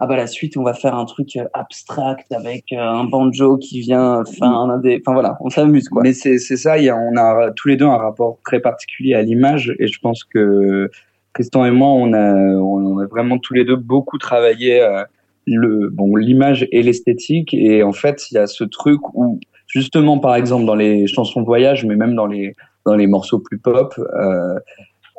[0.00, 3.56] Ah bah la suite on va faire un truc euh, abstract avec euh, un banjo
[3.56, 6.02] qui vient enfin des enfin voilà on s'amuse quoi.
[6.02, 8.60] Mais c'est c'est ça il y a, on a tous les deux un rapport très
[8.60, 10.90] particulier à l'image et je pense que
[11.34, 15.02] Tristan et moi on a on a vraiment tous les deux beaucoup travaillé euh,
[15.46, 20.18] le bon l'image et l'esthétique et en fait il y a ce truc où justement
[20.18, 22.54] par exemple dans les chansons de voyage mais même dans les
[22.86, 24.58] dans les morceaux plus pop euh,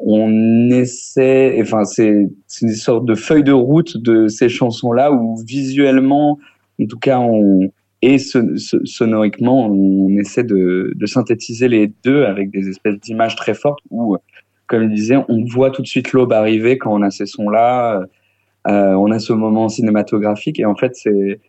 [0.05, 2.27] on essaie, enfin c'est
[2.61, 6.39] une sorte de feuille de route de ces chansons-là où visuellement,
[6.81, 7.69] en tout cas, on
[8.01, 13.79] et sonoriquement, on essaie de, de, synthétiser les deux avec des espèces d'images très fortes
[13.89, 14.15] où,
[14.67, 18.05] comme je disais, on voit tout de suite l'aube arriver quand on a ces sons-là.
[18.67, 21.39] Euh, on a ce moment cinématographique et en fait c'est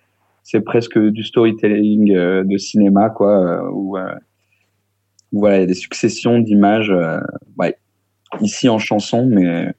[0.42, 4.14] c'est presque du storytelling euh, de cinéma quoi où, euh,
[5.32, 7.18] où voilà il y a des successions d'images euh,
[7.58, 7.76] ouais
[8.40, 9.72] ici en chanson, mais euh,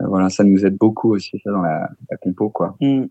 [0.00, 2.76] voilà, ça nous aide beaucoup aussi ça dans la, la compo quoi.
[2.80, 3.04] Mm.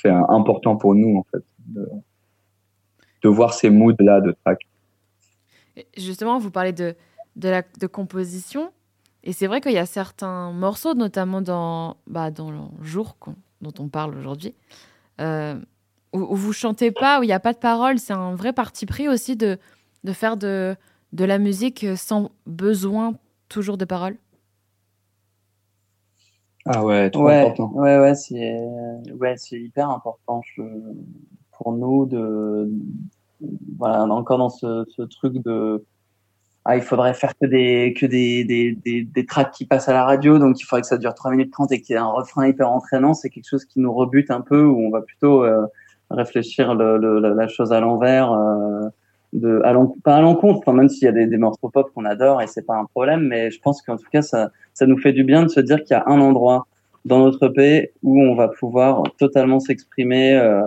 [0.00, 1.88] C'est important pour nous en fait de,
[3.22, 4.60] de voir ces moods là de track.
[5.96, 6.94] Justement, vous parlez de
[7.36, 8.70] de la de composition
[9.24, 13.16] et c'est vrai qu'il y a certains morceaux, notamment dans bah, dans le jour
[13.60, 14.54] dont on parle aujourd'hui.
[15.20, 15.58] Euh,
[16.12, 18.52] où, où, vous chantez pas, où il n'y a pas de paroles, c'est un vrai
[18.52, 19.58] parti pris aussi de,
[20.04, 20.76] de faire de,
[21.12, 23.14] de la musique sans besoin
[23.52, 24.16] toujours de paroles?
[26.64, 27.72] Ah ouais, trop ouais, important.
[27.74, 28.58] Ouais, ouais, c'est
[29.18, 30.62] ouais, c'est hyper important je,
[31.52, 32.70] pour nous de
[33.76, 35.84] voilà, encore dans ce, ce truc de
[36.64, 39.92] ah, il faudrait faire que des que des, des, des, des, tracks qui passent à
[39.92, 42.00] la radio, donc il faudrait que ça dure 3 minutes 30 et qu'il y ait
[42.00, 43.14] un refrain hyper entraînant.
[43.14, 45.66] C'est quelque chose qui nous rebute un peu, où on va plutôt euh,
[46.10, 48.30] réfléchir le, le, la chose à l'envers.
[48.32, 48.88] Euh,
[49.32, 52.42] de à pas à l'encontre, même s'il y a des, des morceaux pop qu'on adore
[52.42, 55.12] et c'est pas un problème, mais je pense qu'en tout cas ça ça nous fait
[55.12, 56.66] du bien de se dire qu'il y a un endroit
[57.04, 60.62] dans notre pays où on va pouvoir totalement s'exprimer euh,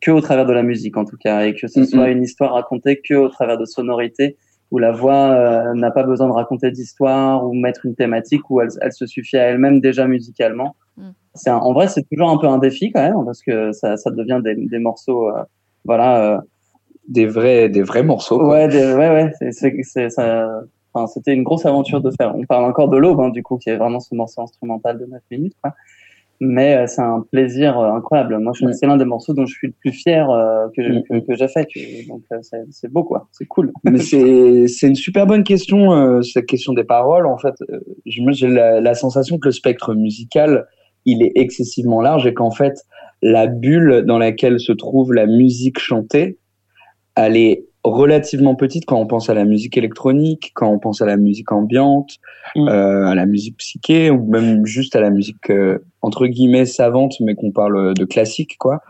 [0.00, 1.86] que au travers de la musique en tout cas et que ce Mhm.
[1.86, 4.36] soit une histoire racontée que au travers de sonorités
[4.72, 8.60] où la voix euh, n'a pas besoin de raconter d'histoire ou mettre une thématique où
[8.60, 10.74] elle, elle se suffit à elle-même déjà musicalement.
[10.96, 11.10] Mm.
[11.34, 13.96] C'est un- en vrai c'est toujours un peu un défi quand même parce que ça,
[13.96, 15.42] ça devient des, des morceaux euh,
[15.84, 16.40] voilà euh,
[17.08, 18.38] Des vrais, des vrais morceaux.
[18.38, 18.48] quoi.
[18.48, 19.30] ouais des- ouais ouais
[20.92, 22.34] enfin c'était une grosse aventure de faire.
[22.36, 25.06] On parle encore de l'aube hein, du coup qui est vraiment ce morceau instrumental de
[25.06, 25.72] 9 minutes quoi.
[26.38, 28.38] Mais euh, c'est un plaisir euh, incroyable.
[28.38, 28.72] Moi, Mm.
[28.74, 31.02] c'est l'un des morceaux dont je suis le plus fier euh, que, Mm.
[31.04, 31.64] que, que j'ai fait.
[31.64, 32.40] que- Donc, euh,
[32.70, 33.26] c'est beau, quoi.
[33.32, 33.72] C'est cool.
[33.84, 37.26] Mais c'est c'est une super bonne question, euh, cette question des paroles.
[37.26, 37.54] En fait,
[38.04, 40.66] j'ai la, la sensation que le spectre musical
[41.06, 42.74] il est excessivement large et qu'en fait
[43.22, 46.36] la bulle dans laquelle se trouve la musique chantée,
[47.16, 51.06] elle est relativement petite quand on pense à la musique électronique, quand on pense à
[51.06, 52.18] la musique ambiante,
[52.54, 52.68] Mm.
[52.68, 57.14] euh, à la musique psyché ou même juste à la musique euh, entre guillemets savante,
[57.20, 58.80] mais qu'on parle de classique quoi.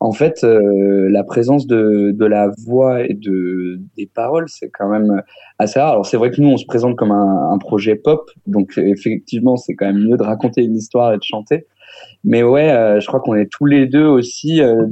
[0.00, 4.88] En fait, euh, la présence de, de la voix et de des paroles, c'est quand
[4.88, 5.22] même
[5.58, 5.92] assez rare.
[5.92, 9.56] Alors c'est vrai que nous, on se présente comme un, un projet pop, donc effectivement,
[9.56, 11.66] c'est quand même mieux de raconter une histoire et de chanter.
[12.22, 14.86] Mais ouais, euh, je crois qu'on est tous les deux aussi euh,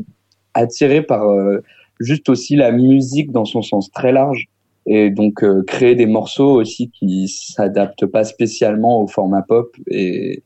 [0.55, 1.63] attirés par euh,
[2.01, 4.47] juste aussi la musique dans son sens très large
[4.87, 10.43] et donc euh, créer des morceaux aussi qui s'adaptent pas spécialement au format pop et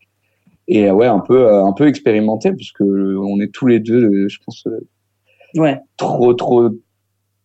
[0.68, 3.80] et euh, ouais un peu euh, un peu expérimenté parce que on est tous les
[3.80, 4.64] deux je pense
[5.56, 5.80] Ouais.
[5.96, 6.70] trop trop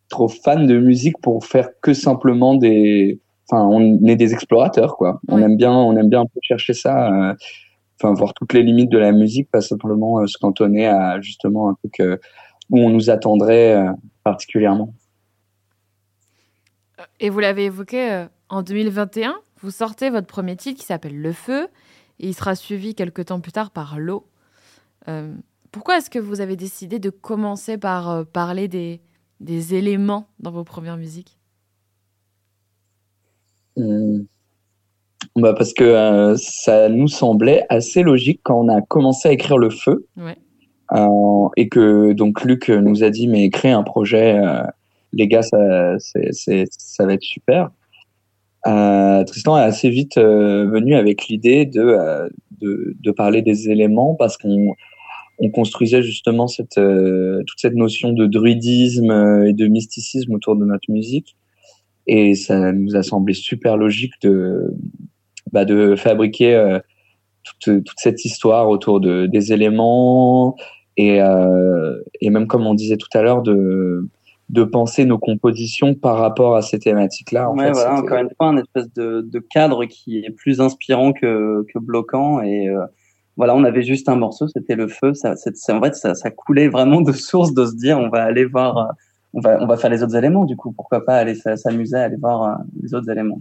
[0.09, 5.19] trop fans de musique pour faire que simplement des enfin on est des explorateurs quoi
[5.27, 7.33] on aime bien on aime bien un peu chercher ça euh,
[7.99, 11.69] enfin voir toutes les limites de la musique pas simplement euh, se cantonner à justement
[11.69, 11.99] un truc
[12.69, 13.91] où on nous attendrait euh,
[14.23, 14.93] particulièrement
[17.19, 21.31] Et vous l'avez évoqué, euh, en 2021, vous sortez votre premier titre qui s'appelle Le
[21.31, 21.67] Feu,
[22.19, 24.27] et il sera suivi quelques temps plus tard par L'eau.
[25.07, 25.33] Euh,
[25.71, 29.01] pourquoi est-ce que vous avez décidé de commencer par euh, parler des,
[29.39, 31.37] des éléments dans vos premières musiques?
[33.77, 34.25] Hum.
[35.35, 39.57] Bah parce que euh, ça nous semblait assez logique quand on a commencé à écrire
[39.57, 40.37] le feu Ouais.
[40.91, 44.61] Euh, et que donc Luc nous a dit mais créez un projet euh,
[45.13, 47.71] les gars ça ça va être super.
[48.67, 52.29] Euh, Tristan est assez vite venu avec l'idée de,
[52.61, 54.73] de de parler des éléments parce qu'on
[55.39, 60.91] on construisait justement cette toute cette notion de druidisme et de mysticisme autour de notre
[60.91, 61.35] musique
[62.05, 64.71] et ça nous a semblé super logique de
[65.51, 66.79] bah, de fabriquer
[67.43, 70.55] toute, toute cette histoire autour de des éléments
[70.97, 74.07] et euh, et même comme on disait tout à l'heure de
[74.49, 78.19] de penser nos compositions par rapport à ces thématiques là en ouais, fait, voilà, encore
[78.19, 82.41] une fois, un espèce de, de cadre qui est plus inspirant que, que bloquant.
[82.43, 82.85] Et euh,
[83.37, 85.15] voilà, on avait juste un morceau, c'était le feu.
[85.15, 88.23] Ça, c'est, en fait, ça, ça coulait vraiment de source de se dire, on va
[88.23, 88.93] aller voir,
[89.33, 90.45] on va, on va faire les autres éléments.
[90.45, 93.39] Du coup, pourquoi pas aller s'amuser à aller voir euh, les autres éléments.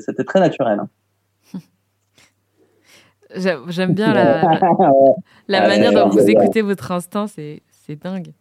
[0.00, 0.80] C'était très naturel.
[0.80, 0.88] hein.
[3.36, 4.40] J'a- J'aime bien la,
[5.52, 7.62] Ah, manière dont vous écoutez votre instinct, c'est
[8.02, 8.32] dingue.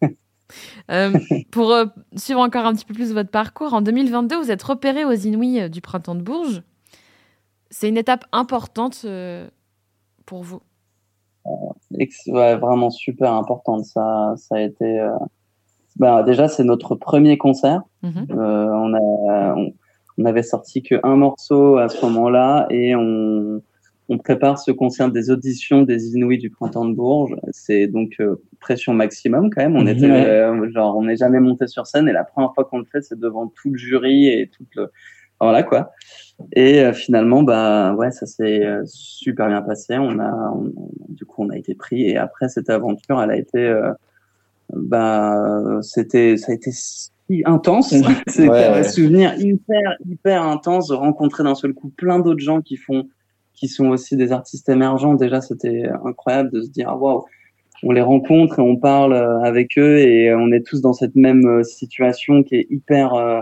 [0.90, 1.12] Euh,
[1.50, 1.84] pour euh,
[2.16, 5.60] suivre encore un petit peu plus votre parcours, en 2022, vous êtes repéré aux Inouïs
[5.60, 6.62] euh, du Printemps de Bourges.
[7.68, 9.46] C'est une étape importante euh,
[10.24, 10.62] pour vous.
[12.28, 13.84] Ouais, vraiment super importante.
[13.84, 15.06] Ça, ça a été.
[15.96, 17.82] bah, déjà, c'est notre premier concert.
[18.02, 18.26] Mhm.
[18.30, 19.72] Euh, on a, on,
[20.18, 23.62] on avait sorti que un morceau à ce moment-là et on,
[24.08, 27.36] on prépare ce concert des auditions des Inouïs du printemps de Bourges.
[27.52, 29.76] C'est donc euh, pression maximum quand même.
[29.76, 30.26] On était Ouais.
[30.26, 33.02] euh, genre, on n'est jamais monté sur scène et la première fois qu'on le fait,
[33.02, 34.90] c'est devant tout le jury et tout le,
[35.40, 35.92] voilà quoi.
[36.54, 39.98] Et euh, finalement, bah ouais, ça s'est euh, super bien passé.
[39.98, 40.72] On a, on-
[41.08, 43.92] du coup, on a été pris et après cette aventure, elle a été, euh,
[44.72, 46.70] bah, c'était, ça a été
[47.44, 47.92] intense.
[47.92, 48.04] Ouais,
[48.38, 48.84] un ouais.
[48.84, 53.08] souvenir hyper, hyper intense de rencontrer d'un seul coup plein d'autres gens qui font,
[53.54, 55.14] qui sont aussi des artistes émergents.
[55.14, 57.24] Déjà, c'était incroyable de se dire, ah, waouh,
[57.82, 61.14] on les rencontre et on parle euh, avec eux et on est tous dans cette
[61.14, 63.40] même euh, situation qui est hyper euh,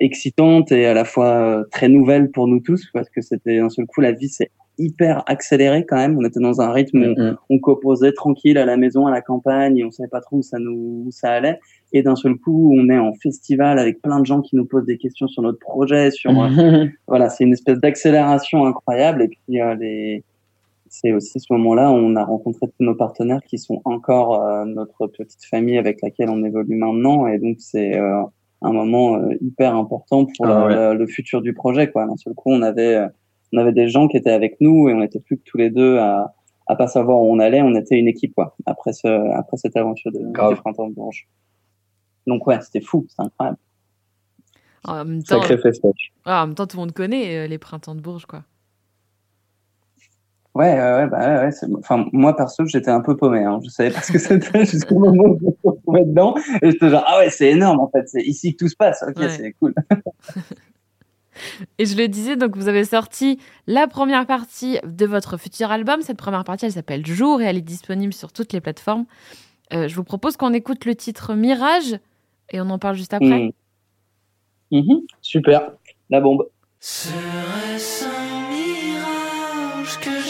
[0.00, 3.86] excitante et à la fois très nouvelle pour nous tous parce que c'était d'un seul
[3.86, 4.50] coup la vie s'est
[4.82, 6.16] hyper accélérée quand même.
[6.18, 7.36] On était dans un rythme où Mhm.
[7.50, 10.42] on composait tranquille à la maison, à la campagne, et on savait pas trop où
[10.42, 11.58] ça nous où ça allait.
[11.92, 14.86] Et d'un seul coup, on est en festival avec plein de gens qui nous posent
[14.86, 16.48] des questions sur notre projet, sur euh,
[17.06, 19.22] voilà, c'est une espèce d'accélération incroyable.
[19.22, 20.24] Et puis euh, les,
[20.88, 24.64] c'est aussi ce moment-là où on a rencontré tous nos partenaires qui sont encore euh,
[24.66, 27.26] notre petite famille avec laquelle on évolue maintenant.
[27.26, 28.22] Et donc c'est euh,
[28.64, 30.92] un moment euh, hyper important pour Ah le, ouais.
[30.94, 31.90] le- le futur du projet.
[31.90, 32.06] Quoi.
[32.06, 33.06] D'un seul coup, on avait
[33.52, 35.70] on avait des gens qui étaient avec nous et on était plus que tous les
[35.70, 36.34] deux à,
[36.66, 37.62] à pas savoir où on allait.
[37.62, 38.56] On était une équipe, quoi.
[38.66, 41.28] Après ce, après cette aventure de, de printemps de Bourges.
[42.26, 43.58] Donc ouais, c'était fou, c'est incroyable.
[44.84, 46.12] En même temps, Sacré festoche.
[46.24, 48.42] ah, en même temps, tout le monde connaît euh, les printemps de Bourges, quoi.
[50.54, 53.58] Ouais, ouais, ouais, bah ouais, ouais, c'est- enfin, moi, perso, j'étais un peu paumé, hein.
[53.64, 56.34] Je savais pas ce que c'était jusqu'au moment où je me suis retrouvé dedans.
[56.60, 58.06] Et j'étais genre, ah ouais, c'est énorme, en fait.
[58.08, 59.02] C'est ici que tout se passe.
[59.06, 59.28] Ok, Ouais.
[59.30, 59.74] c'est cool.
[61.78, 66.02] Et je le disais, donc vous avez sorti la première partie de votre futur album.
[66.02, 69.06] Cette première partie, elle s'appelle Jour et elle est disponible sur toutes les plateformes.
[69.72, 71.98] Euh, je vous propose qu'on écoute le titre Mirage
[72.50, 73.26] et on en parle juste après.
[73.26, 73.52] Mhm.
[74.70, 75.00] Mhm.
[75.20, 75.72] Super.
[76.10, 76.46] La bombe.
[76.80, 80.21] Serait-ce un mirage que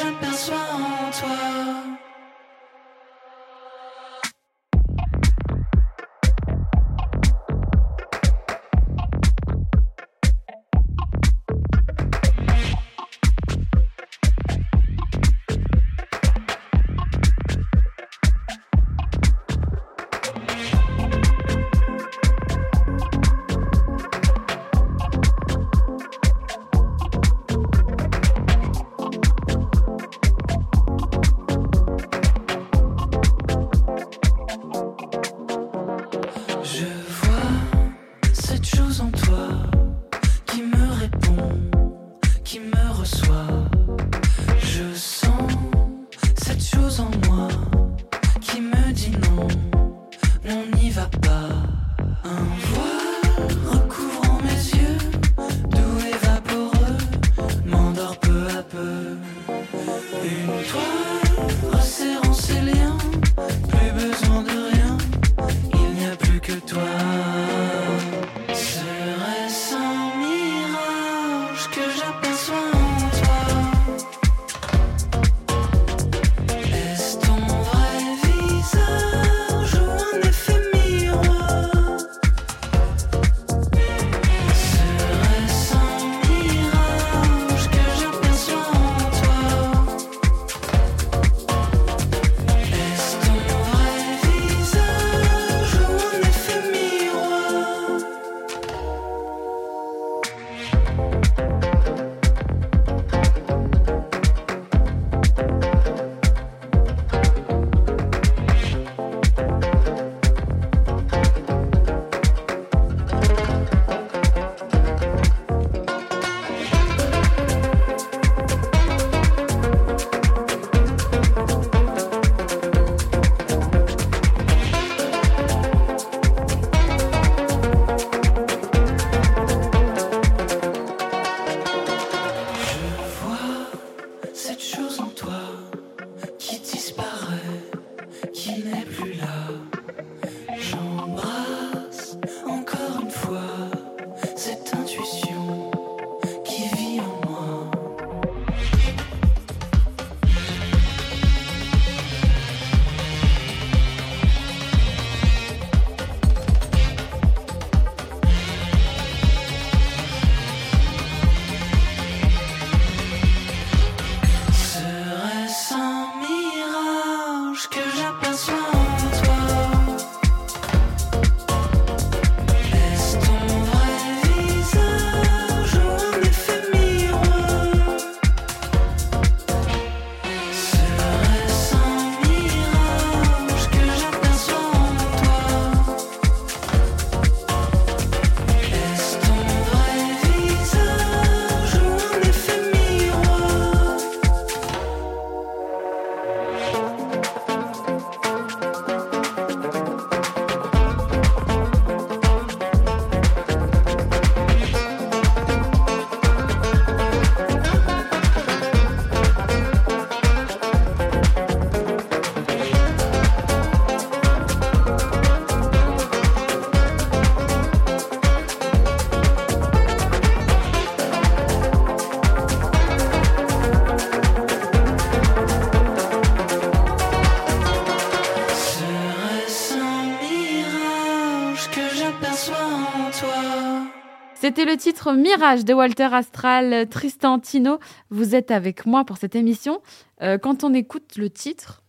[234.73, 237.79] le titre Mirage de Walter Astral, Tristan Tino.
[238.09, 239.83] Vous êtes avec moi pour cette émission.
[240.23, 241.83] Euh, quand on écoute le titre,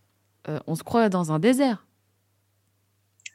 [0.48, 1.86] euh, on se croit dans un désert.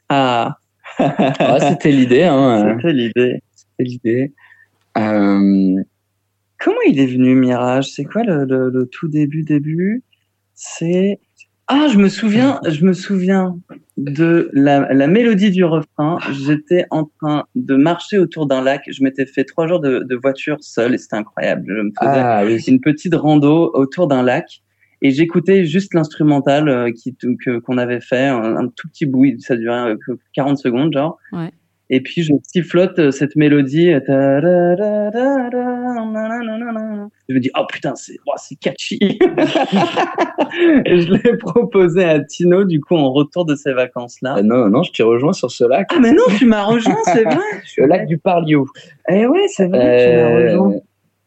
[0.08, 0.58] Ah,
[0.98, 2.76] Ah, c'était l'idée, hein.
[2.76, 3.42] c'était l'idée.
[3.52, 4.32] C'était l'idée.
[4.96, 5.82] Euh,
[6.60, 7.90] comment il est venu Mirage?
[7.90, 10.04] C'est quoi le, le, le tout début début?
[10.54, 11.18] C'est
[11.70, 13.56] ah, je me souviens, je me souviens
[13.96, 16.18] de la, la mélodie du refrain.
[16.44, 18.82] J'étais en train de marcher autour d'un lac.
[18.90, 21.64] Je m'étais fait trois jours de, de voiture seule et c'était incroyable.
[21.68, 22.58] Je me faisais Ah oui.
[22.66, 24.62] une petite rando autour d'un lac
[25.02, 29.26] et j'écoutais juste l'instrumental euh, qui que- qu'on avait fait, un, un tout petit bout,
[29.38, 31.18] ça durait euh, que 40 secondes genre.
[31.32, 31.50] Ouais.
[31.92, 33.90] Et puis je sifflote euh, cette mélodie.
[33.92, 34.00] euh.
[37.28, 38.98] Je me dis oh putain c'est oh, catchy.
[40.84, 44.34] et je l'ai proposé à Tino du coup en retour de ses vacances là.
[44.38, 45.88] Ah non, non, je t'ai rejoint sur ce lac.
[45.92, 47.36] Ah mais non tu m'as rejoint c'est vrai.
[47.76, 48.66] Le lac du Parliou.
[49.08, 50.74] Eh ouais c'est vrai tu m'as Euh, rejoint.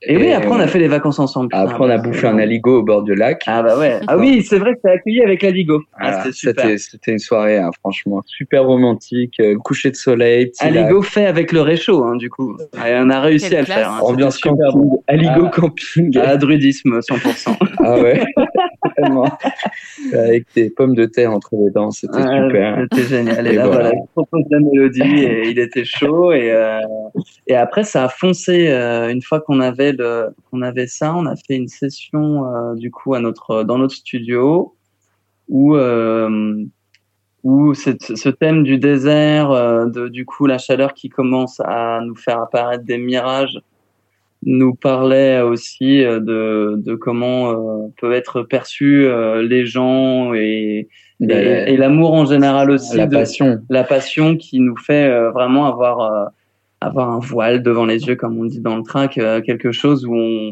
[0.07, 1.49] Et oui après on a fait les vacances ensemble.
[1.49, 3.43] putain, Après, on a bah, bouffé un aligot au bord du lac.
[3.47, 3.99] Ah bah ouais.
[4.07, 5.81] Ah oui, c'est vrai que t'as accueilli avec la Ligo.
[5.93, 6.63] Ah, Voilà, c'était super.
[6.65, 11.01] C'était c'était une soirée, hein, franchement, super romantique, euh, coucher de soleil, petit lac, Aligo
[11.01, 12.57] fait avec le réchaud, hein, du coup.
[12.75, 13.89] Et on a réussi Quelle à le faire.
[13.91, 13.99] hein.
[14.01, 15.03] ambiance camping, bon.
[15.07, 15.49] Aligo Ah.
[15.53, 16.17] camping.
[16.21, 17.55] Ah, druidisme, 100%.
[17.79, 18.21] Ah ouais,
[18.97, 19.25] vraiment.
[20.13, 22.85] Avec des pommes de terre entre les dents, c'était Ah, super.
[22.91, 23.47] C'était génial.
[23.47, 23.81] Et, Et là, voilà.
[23.89, 26.31] voilà, je propose la mélodie et il était chaud.
[26.31, 26.79] Et, euh,
[27.47, 28.67] et après, ça a foncé.
[28.69, 32.75] euh, une fois qu'on avait le, qu'on avait ça, on a fait une session euh,
[32.75, 34.75] du coup à notre, dans notre studio
[35.49, 36.55] où euh,
[37.43, 39.49] où ce thème du désert,
[39.89, 43.59] de, du coup la chaleur qui commence à nous faire apparaître des mirages,
[44.45, 50.87] nous parlait aussi euh, de, de comment euh, peuvent être perçus euh, les gens et,
[51.21, 51.25] et,
[51.73, 53.59] et l'amour en général aussi, la de- passion.
[53.69, 56.25] la passion qui nous fait euh, vraiment avoir euh,
[56.81, 60.05] avoir un voile devant les yeux, comme on dit dans le track, euh, quelque chose
[60.05, 60.51] où on,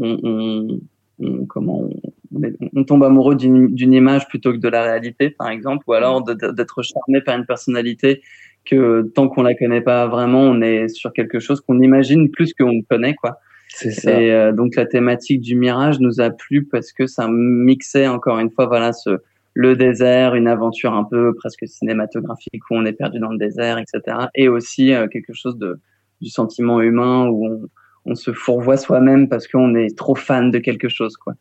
[0.00, 0.80] on, on-
[1.22, 1.90] on- comment on,
[2.34, 5.84] on est- on tombe amoureux d'une d'une image plutôt que de la réalité, par exemple,
[5.86, 8.22] ou alors d'être charmé par une personnalité
[8.64, 12.54] que tant qu'on la connaît pas vraiment, on est sur quelque chose qu'on imagine plus
[12.54, 13.38] qu'on ne connaît, quoi.
[13.68, 14.20] C'est ça.
[14.20, 18.40] Et euh, donc la thématique du mirage nous a plu parce que ça mixait encore
[18.40, 19.18] une fois voilà ce
[19.54, 23.78] le désert, une aventure un peu presque cinématographique où on est perdu dans le désert,
[23.78, 24.26] etc.
[24.34, 25.80] Et aussi euh, quelque chose de
[26.20, 27.68] du sentiment humain où on,
[28.04, 31.34] on se fourvoie soi-même parce qu'on est trop fan de quelque chose quoi.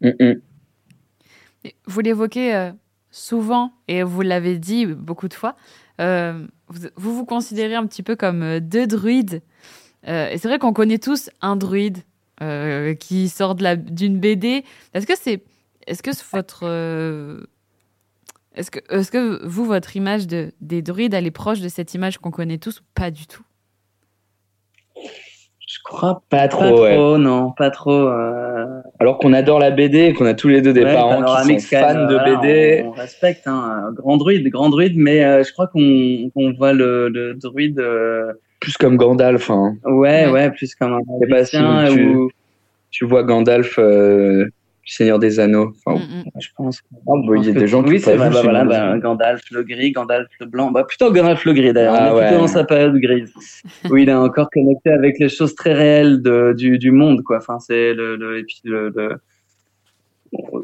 [0.00, 0.34] Mm, mm.
[1.86, 2.70] Vous l'évoquez euh,
[3.10, 5.54] souvent et vous l'avez dit beaucoup de fois.
[6.02, 9.42] Euh, vous, vous vous considérez un petit peu comme euh, deux druides.
[10.08, 11.98] Euh, et c'est vrai qu'on connaît tous un druide
[12.98, 14.64] qui sort d'une BD.
[14.94, 15.44] Est-ce que c'est,
[15.86, 16.64] est-ce que votre,
[18.56, 21.94] est-ce que, est-ce que vous votre image de des druides elle est proche de cette
[21.94, 23.44] image qu'on connaît tous ou pas du tout?
[25.82, 26.94] Crois Pas pas trop, ouais.
[26.94, 27.90] trop, non, pas trop.
[28.08, 31.22] euh, Alors qu'on adore la BD et qu'on a tous les deux des ouais, parents
[31.22, 32.82] qui sont même, fans de voilà, BD.
[32.84, 36.72] On, on respecte, hein, grand druide, grand druide, mais euh, je crois qu'on qu'on voit
[36.72, 37.80] le, le druide.
[37.80, 39.50] euh, Plus comme Gandalf.
[39.50, 39.74] Hein.
[39.84, 40.30] Ouais, Ouais.
[40.32, 42.30] ouais, plus comme un sais pas si magicien tu- ou
[42.90, 44.46] Tu vois Gandalf, euh,
[44.84, 45.72] Seigneur des Anneaux.
[45.86, 46.40] Enfin, Mm, mm.
[46.40, 46.80] je pense.
[46.92, 48.14] ah, bah, il y a des gens qui Oui, vrai.
[48.14, 48.98] vu Bah, voilà, bah.
[48.98, 50.70] Gandalf le gris, Gandalf le blanc.
[50.70, 51.94] Bah plutôt Gandalf le gris d'ailleurs.
[51.96, 52.38] Ah, est plutôt ouais.
[52.40, 53.32] dans sa période grise
[53.90, 57.38] où il est encore connecté avec les choses très réelles de, du, du monde, quoi.
[57.38, 59.16] Enfin, c'est le, le et puis le, le-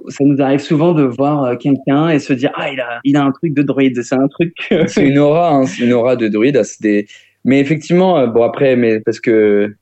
[0.08, 3.16] ça nous arrive souvent de voir euh, quelqu'un et se dire ah il a il
[3.16, 4.02] a un truc de druide.
[4.02, 4.54] C'est un truc.
[4.86, 6.56] c'est une aura, hein, c'est une aura de druide.
[6.56, 7.06] ah, c'est des...
[7.44, 9.74] Mais effectivement, euh, bon après, mais parce que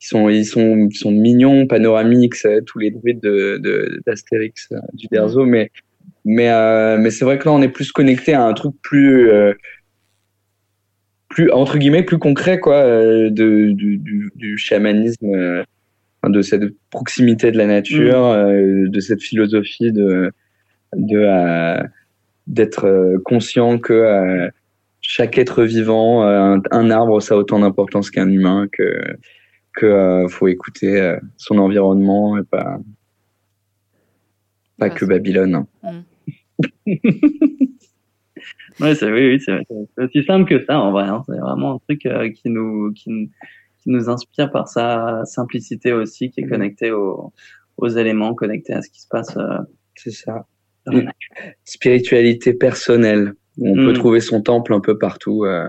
[0.00, 4.78] ils sont, ils sont, ils sont mignons, panoramix, euh, tous les druides de, d'Astérix, euh,
[4.92, 5.70] du Derzo, mais,
[6.24, 9.30] mais, euh, mais c'est vrai que là, on est plus connecté à un truc plus,
[9.30, 9.54] euh,
[11.28, 13.30] plus entre guillemets, plus concret, quoi, de,
[13.72, 15.64] du, du, du chamanisme, euh,
[16.26, 20.30] de cette proximité de la nature, euh, de cette philosophie de,
[20.94, 21.88] de
[22.46, 24.48] d'être conscient que
[25.02, 28.98] chaque être vivant, un, un arbre, ça a autant d'importance qu'un humain, que
[29.78, 32.78] que euh, faut écouter euh, son environnement et pas
[34.78, 35.64] pas que Babylone.
[38.80, 39.58] Ouais, c'est oui, oui, c'est
[40.00, 41.04] aussi simple que ça en vrai.
[41.04, 41.22] hein.
[41.26, 43.28] C'est vraiment un truc euh, qui nous qui, nous-
[43.82, 47.32] qui nous inspire par sa simplicité aussi, qui est connecté aux,
[47.76, 49.36] aux éléments, connecté à ce qui se passe.
[49.36, 49.58] euh,
[49.96, 50.46] C'est ça.
[50.86, 51.08] Mm.
[51.64, 53.34] Spiritualité personnelle.
[53.58, 53.94] où On peut Mm.
[53.94, 55.68] trouver son temple un peu partout euh,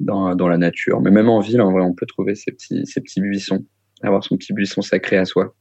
[0.00, 3.20] dans dans la nature, mais même en ville, on peut trouver ces petits ces petits
[3.20, 3.64] buissons,
[4.02, 5.54] avoir son petit buisson sacré à soi.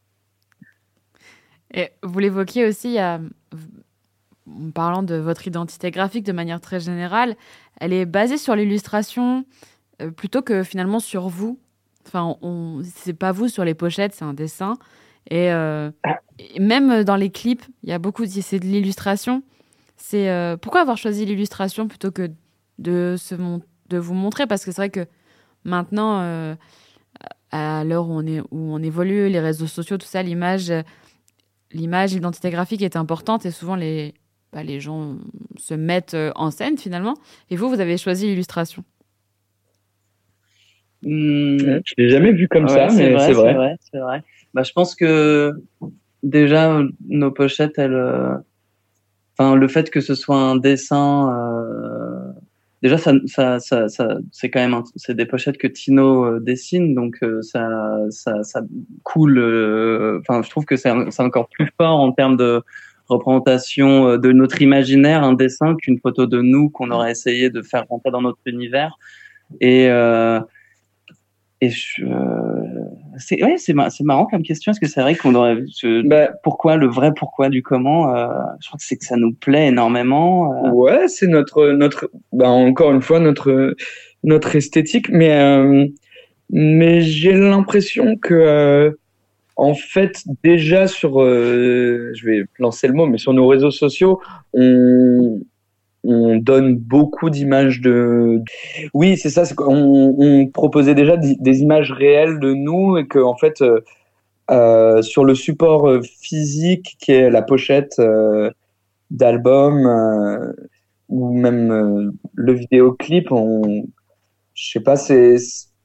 [1.73, 7.35] Et vous l'évoquiez aussi, en parlant de votre identité graphique de manière très générale,
[7.79, 9.45] elle est basée sur l'illustration
[10.01, 11.59] euh, plutôt que finalement sur vous.
[12.07, 14.77] Enfin, on, c'est pas vous sur les pochettes, c'est un dessin.
[15.29, 15.91] Et, euh,
[16.59, 19.43] même dans les clips, il y a beaucoup, c'est de l'illustration.
[19.97, 22.31] C'est euh, pourquoi avoir choisi l'illustration plutôt que
[22.79, 25.05] de se mon- de vous montrer parce que c'est vrai que
[25.63, 26.55] maintenant, euh,
[27.51, 30.71] à l'heure où on est où on évolue, les réseaux sociaux, tout ça, l'image,
[31.71, 34.13] l'image, l'identité graphique est importante et souvent les
[34.51, 35.17] bah, les gens
[35.57, 37.15] se mettent euh, en scène finalement.
[37.51, 38.83] Et vous, vous avez choisi l'illustration.
[41.03, 41.57] Hmm.
[41.59, 43.27] Je l'ai jamais vu comme Ouais, ça, mais c'est vrai.
[43.27, 44.23] C'est vrai, c'est vrai.
[44.53, 45.53] Bah, je pense que
[46.23, 48.35] déjà nos pochettes, elles, euh,
[49.37, 52.08] enfin le fait que ce soit un dessin, euh,
[52.81, 56.95] déjà ça, ça, ça, ça c'est quand même, c'est des pochettes que Tino euh, dessine,
[56.95, 57.67] donc euh, ça,
[58.09, 58.61] ça, ça
[59.03, 59.37] coule.
[59.39, 62.61] euh, Enfin, je trouve que c'est encore plus fort en termes de
[63.07, 67.61] représentation euh, de notre imaginaire, un dessin qu'une photo de nous qu'on aurait essayé de
[67.61, 68.97] faire rentrer dans notre univers.
[69.61, 69.89] Et
[71.61, 72.05] et je,
[73.19, 74.71] c'est ouais, c'est mar- c'est marrant comme question.
[74.71, 78.27] Est-ce que c'est vrai qu'on aurait je- Bah, pourquoi le vrai pourquoi du comment euh,
[78.61, 80.51] Je crois que c'est que ça nous plaît énormément.
[80.65, 80.71] euh.
[80.71, 83.75] Ouais, c'est notre notre bah encore une fois notre
[84.23, 85.85] notre esthétique, mais euh,
[86.49, 88.91] mais j'ai l'impression que euh,
[89.55, 94.21] en fait déjà sur je vais lancer le mot, mais sur nos réseaux sociaux,
[94.53, 95.41] on
[96.03, 98.41] on donne beaucoup d'images de
[98.93, 103.61] oui c'est ça on proposait déjà des images réelles de nous et que en fait
[103.61, 103.81] euh,
[104.51, 108.01] euh, sur le support euh, physique qui est la pochette
[109.11, 110.53] d'album
[111.09, 113.83] ou même le vidéoclip, on,
[114.53, 115.37] je sais pas, c'est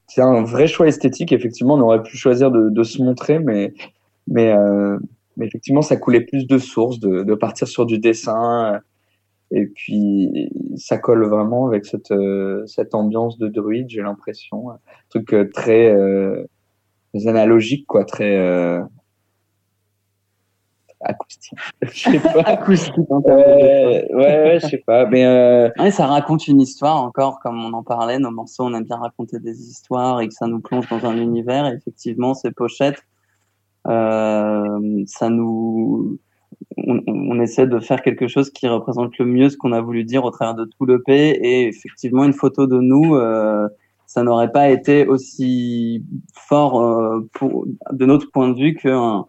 [0.06, 1.32] c'est un vrai choix esthétique.
[1.32, 3.72] Effectivement, on aurait pu choisir de, se montrer, mais
[4.26, 4.54] mais
[5.40, 8.80] effectivement, ça coulait plus de sources, de, partir sur du dessin,
[9.56, 14.78] et puis ça colle vraiment avec cette euh, cette ambiance de druide, j'ai l'impression, un
[15.10, 16.44] truc euh, très euh,
[17.26, 18.82] analogique, quoi, très euh,
[21.00, 21.56] acoustique.
[21.82, 22.40] Je sais pas.
[22.40, 23.08] Acoustique.
[23.08, 27.84] Ouais, ouais, je sais pas, mais Ouais, ça raconte une histoire encore, comme on en
[27.84, 28.18] parlait.
[28.18, 31.16] Nos morceaux, on aime bien raconter des histoires et que ça nous plonge dans un
[31.16, 31.66] univers.
[31.66, 33.04] Et effectivement, ces pochettes,
[33.84, 36.18] ça nous,
[36.76, 40.04] on, on essaie de faire quelque chose qui représente le mieux ce qu'on a voulu
[40.04, 41.12] dire au travers de tout le P.
[41.42, 43.68] Et effectivement, une photo de nous, euh,
[44.06, 46.04] ça n'aurait pas été aussi
[46.34, 49.26] fort euh, pour, de notre point de vue qu'un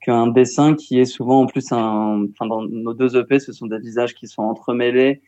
[0.00, 3.66] qu'un dessin qui est souvent en plus un, enfin dans nos deux EP, ce sont
[3.66, 5.22] des visages qui sont entremêlés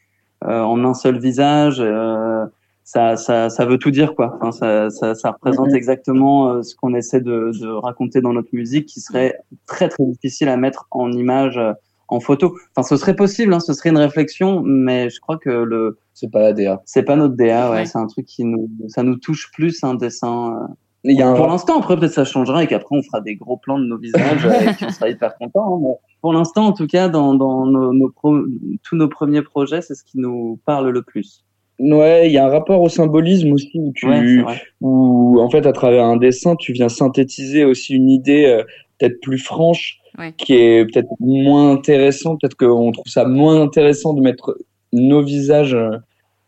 [0.45, 1.81] euh, en un seul visage.
[1.81, 2.47] euh,
[2.93, 4.37] ça, ça, ça veut tout dire quoi.
[4.41, 5.77] Enfin, ça, ça, ça représente Mhm.
[5.77, 10.05] exactement euh, ce qu'on essaie de, de raconter dans notre musique, qui serait très très
[10.05, 11.73] difficile à mettre en image, euh,
[12.09, 12.57] en photo.
[12.75, 16.31] Enfin, ce serait possible, hein, ce serait une réflexion, mais je crois que le c'est
[16.33, 16.83] pas la DA.
[16.85, 17.71] c'est pas notre DA.
[17.71, 17.87] Ouais, Ouais.
[17.87, 20.57] c'est un truc qui nous, ça nous touche plus un dessin.
[20.61, 20.67] euh,
[21.05, 23.37] Il y a un pour l'instant, après peut-être ça changera et qu'après on fera des
[23.37, 25.77] gros plans de nos visages et qu'on sera hyper content.
[25.77, 28.45] hein, mais pour l'instant, en tout cas, dans, dans nos, nos pro-
[28.83, 31.45] tous nos premiers projets, c'est ce qui nous parle le plus.
[31.83, 34.45] Ouais, il y a un rapport au symbolisme aussi où tu, Ouais,
[34.83, 38.63] où en fait à travers un dessin, tu viens synthétiser aussi une idée euh,
[38.99, 40.35] peut-être plus franche, Ouais.
[40.37, 42.37] qui est peut-être moins intéressant.
[42.37, 44.59] Peut-être qu'on trouve ça moins intéressant de mettre
[44.93, 45.97] nos visages euh,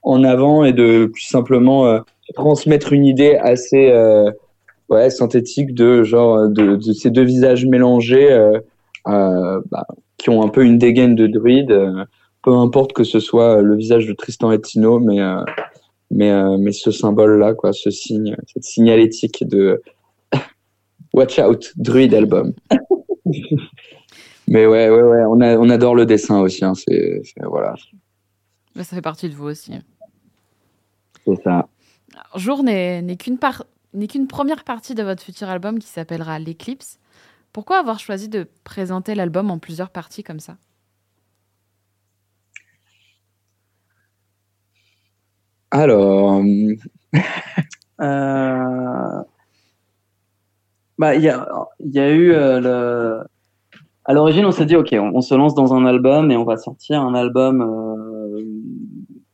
[0.02, 2.00] en avant et de plus simplement euh,
[2.34, 4.30] transmettre une idée assez euh,
[4.88, 8.28] ouais synthétique de genre de, de ces deux visages mélangés
[9.06, 9.86] bah,
[10.18, 11.72] qui ont un peu une dégaine de druide.
[12.46, 15.42] Euh, peu importe que ce soit le visage de Tristan et Tino, mais euh,
[16.10, 19.82] mais euh, mais ce symbole là quoi, ce signe, cette signalétique de
[21.14, 22.52] Watch out, Druid album.
[24.48, 27.74] mais ouais ouais ouais, on a on adore le dessin aussi, hein, c'est c'est- voilà,
[28.76, 29.72] Mais ça fait partie de vous aussi.
[31.24, 31.68] c'est ça.
[32.14, 33.64] Alors, Jour n'est n'est qu'une par-
[33.94, 36.98] n'est qu'une première partie de votre futur album qui s'appellera L'Eclipse.
[37.52, 40.56] Pourquoi avoir choisi de présenter l'album en plusieurs parties comme ça?
[45.72, 46.76] Alors, hum,
[48.00, 49.22] Euh...
[50.98, 51.48] Bah, il y a,
[51.80, 53.24] y a eu euh, le.
[54.04, 56.56] À l'origine, on s'est dit, ok, on, se lance dans un album et on va
[56.56, 58.42] sortir un album euh,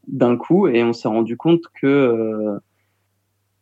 [0.06, 2.58] d'un coup, et on s'est rendu compte que, euh,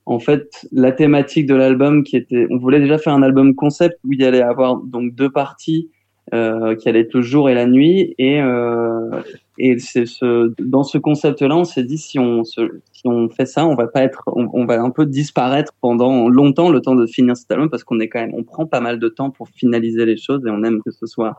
[0.05, 3.99] en fait, la thématique de l'album, qui était, on voulait déjà faire un album concept
[4.05, 5.95] où il y allait avoir donc deux parties, euh,
[6.33, 9.22] qui allaient être le jour et la nuit, et euh,
[9.59, 12.61] et c'est ce, dans ce concept-là, on s'est dit si on se,
[12.93, 16.29] si on fait ça, on va pas être, on, on va un peu disparaître pendant
[16.29, 18.81] longtemps, le temps de finir cet album, parce qu'on est quand même, on prend pas
[18.81, 21.39] mal de temps pour finaliser les choses et on aime que ce soit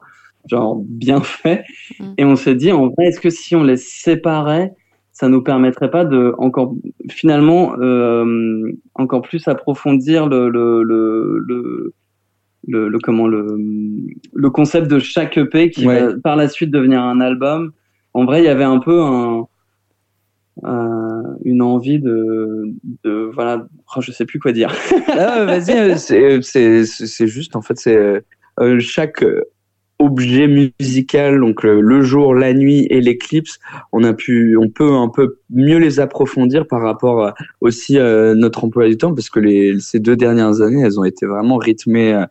[0.50, 1.64] genre bien fait.
[2.00, 2.14] Mm.
[2.18, 4.74] Et on s'est dit en vrai, est-ce que si on les séparait,
[5.12, 6.76] ça nous permettrait pas de encore
[7.10, 11.94] finalement euh, encore plus approfondir le le le, le
[12.68, 13.58] le, le- comment le
[14.34, 16.02] le concept de chaque EP qui Ouais.
[16.02, 17.72] va par la suite devenir un album.
[18.14, 19.48] En vrai, il y avait un peu un,
[20.64, 24.74] un- une envie de, de voilà oh, je sais plus quoi dire.
[25.10, 28.24] ah, Vas-y, c'est juste en fait c'est
[28.80, 29.24] chaque
[30.00, 33.58] objet musical, donc le, jour, la nuit et l'éclipse,
[33.92, 38.64] on a pu, on peut un peu mieux les approfondir par rapport aussi à notre
[38.64, 42.24] emploi du temps, parce que les, ces deux dernières années, elles ont été vraiment rythmées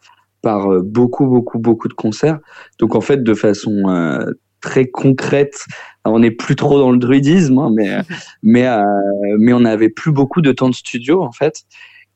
[0.47, 2.39] par beaucoup, beaucoup, beaucoup de concerts.
[2.79, 4.31] Donc en fait, de façon euh,
[4.61, 5.65] très concrète,
[6.05, 7.91] on n'est plus trop dans le druidisme, hein, mais
[8.45, 8.81] mais euh,
[9.41, 11.65] mais on n'avait plus beaucoup de temps de studio en fait.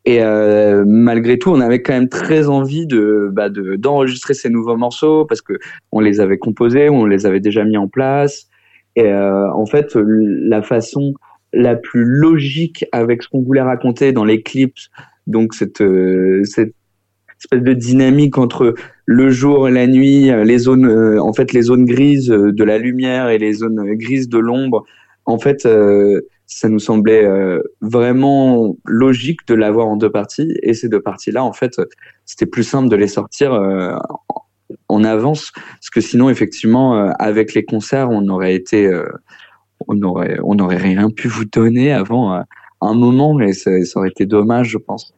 [0.05, 4.77] Et euh, malgré tout, on avait quand même très envie de bah, d'enregistrer ces nouveaux
[4.77, 5.55] morceaux parce que
[5.91, 8.47] on les avait composés, on les avait déjà mis en place.
[8.95, 11.15] Et euh, en fait, la façon
[11.53, 14.79] la plus logique avec ce qu'on voulait raconter dans les clips,
[15.27, 16.75] donc cette euh, cette
[17.41, 18.75] espèce de dynamique entre
[19.07, 22.79] le jour et la nuit, les zones, euh, en fait, les zones grises de la
[22.79, 24.85] lumière et les zones grises de l'ombre.
[25.25, 25.67] En fait,
[26.51, 30.53] ça nous semblait euh, vraiment logique de l'avoir en deux parties.
[30.63, 31.81] Et ces deux parties-là, en fait,
[32.27, 33.97] c'était plus simple de les sortir euh,
[34.89, 38.91] en avance, parce que sinon, effectivement, euh, avec les concerts, on aurait été,
[39.87, 42.43] on aurait, on n'aurait rien pu vous donner avant
[42.81, 45.15] un moment, mais ça, ça, aurait été dommage, je pense.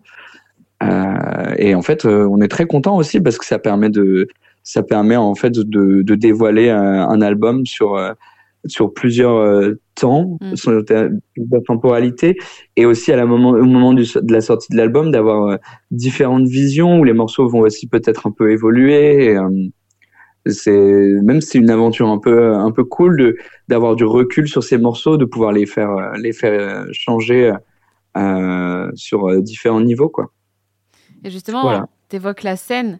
[1.58, 4.28] Et en fait, on est très content aussi parce que ça permet de,
[4.62, 7.98] ça permet en fait de, de dévoiler un, un album sur
[8.66, 10.56] sur plusieurs euh, temps, mm.
[10.56, 10.84] sur
[11.34, 12.36] plusieurs temporalités,
[12.76, 15.56] et aussi à la moment, au moment du, de la sortie de l'album, d'avoir euh,
[15.90, 19.36] différentes visions où les morceaux vont aussi peut-être un peu évoluer.
[19.36, 19.48] Euh,
[20.46, 20.72] c'est
[21.22, 23.36] même c'est une aventure un peu un peu cool de
[23.68, 27.52] d'avoir du recul sur ces morceaux, de pouvoir les faire les faire changer
[28.94, 30.32] sur différents niveaux, quoi.
[31.24, 32.98] Et justement, tu évoques la scène.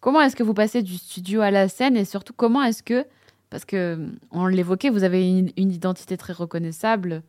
[0.00, 3.04] Comment est-ce que vous passez du studio à la scène et surtout comment est-ce que
[3.50, 3.98] parce que,
[4.32, 7.22] on l'évoquait, vous avez une, identité très reconnaissable,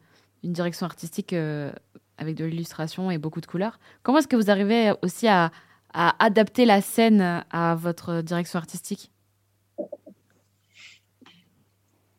[0.44, 1.72] une direction artistique euh,
[2.18, 3.80] avec de l'illustration et beaucoup de couleurs.
[4.04, 5.52] Comment est-ce que vous arrivez aussi à,
[5.94, 9.12] adapter la scène à votre direction artistique?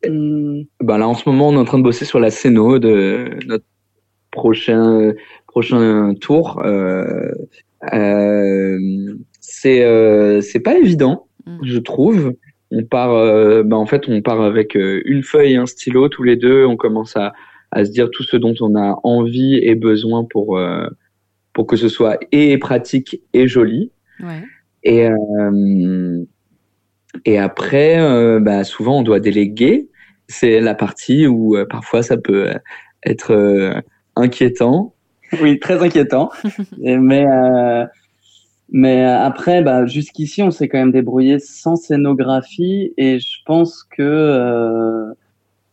[0.03, 0.65] Ben
[0.97, 3.65] là, en ce moment, on est en train de bosser sur la scéno de notre
[4.31, 5.13] prochain,
[5.47, 6.61] prochain tour.
[6.63, 7.33] Euh, euh,
[9.39, 11.59] c'est c'est pas évident, mm.
[11.63, 12.33] je trouve
[12.71, 16.07] on part, euh, bah, en fait, on part avec euh, une feuille et un stylo
[16.07, 16.65] tous les deux.
[16.65, 17.33] On commence à,
[17.71, 20.87] à se dire tout ce dont on a envie et besoin pour euh,
[21.53, 23.91] pour que ce soit et pratique et joli.
[24.21, 24.43] Ouais.
[24.83, 25.07] Et
[27.25, 29.89] et après, bah, souvent, on doit déléguer.
[30.27, 32.53] C'est la partie où parfois ça peut
[33.03, 33.81] être
[34.15, 34.93] inquiétant.
[35.41, 36.29] Oui, très inquiétant.
[36.77, 37.25] mais
[38.71, 43.83] mais euh, après, bah, jusqu'ici, on s'est quand même débrouillé sans scénographie et je pense
[43.83, 45.11] que euh,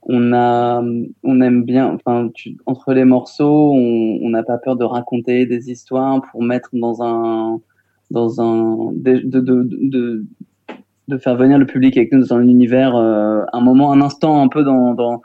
[0.03, 0.83] on a,
[1.23, 2.31] on aime bien, enfin,
[2.65, 7.61] entre les morceaux, on n'a pas peur de raconter des histoires pour mettre dans un,
[8.11, 10.25] dans un, de, de, de,
[11.09, 14.41] de, faire venir le public avec nous dans un univers, euh, un moment, un instant
[14.41, 15.19] un peu dans, dans euh,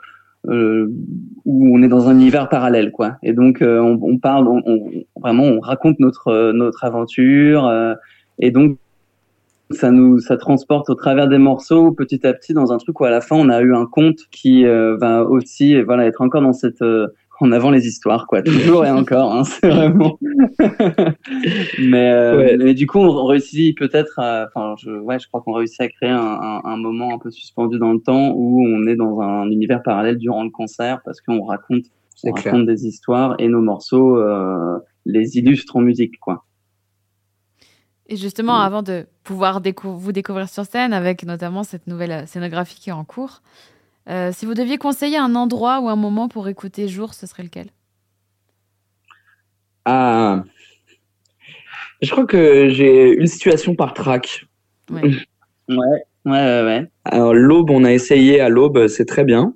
[0.44, 3.16] où on est dans un univers parallèle, quoi.
[3.22, 4.90] Et donc euh, on, on, parle, on, on,
[5.20, 7.70] vraiment, on raconte notre euh, notre aventure,
[8.38, 8.78] et donc
[9.70, 13.04] ça nous ça transporte au travers des morceaux petit à petit dans un truc où
[13.04, 16.52] à la fin on a eu un conte qui va aussi voilà être encore dans
[16.52, 16.82] cette
[17.42, 19.34] en avant les histoires, quoi, toujours et encore.
[19.34, 20.18] Hein, c'est vraiment.
[21.78, 25.80] mais, euh, mais du coup, on réussit peut-être, enfin, je, ouais, je crois qu'on réussit
[25.80, 28.96] à créer un, un, un, moment un peu suspendu dans le temps où on est
[28.96, 31.84] dans un univers parallèle durant le concert parce qu'on raconte,
[32.24, 36.44] on raconte des histoires et nos morceaux euh, les illustrent en musique, quoi.
[38.08, 42.90] Et justement, avant de pouvoir vous découvrir sur scène avec notamment cette nouvelle scénographie qui
[42.90, 43.40] est en cours,
[44.08, 47.42] euh, si vous deviez conseiller un endroit ou un moment pour écouter Jour, ce serait
[47.42, 47.66] lequel?
[49.84, 50.44] Ah,
[52.02, 54.46] je crois que j'ai une situation par track.
[54.90, 55.76] Ouais.
[55.76, 56.90] ouais, ouais, ouais.
[57.04, 59.54] Alors l'aube, on a essayé à l'aube, c'est très bien.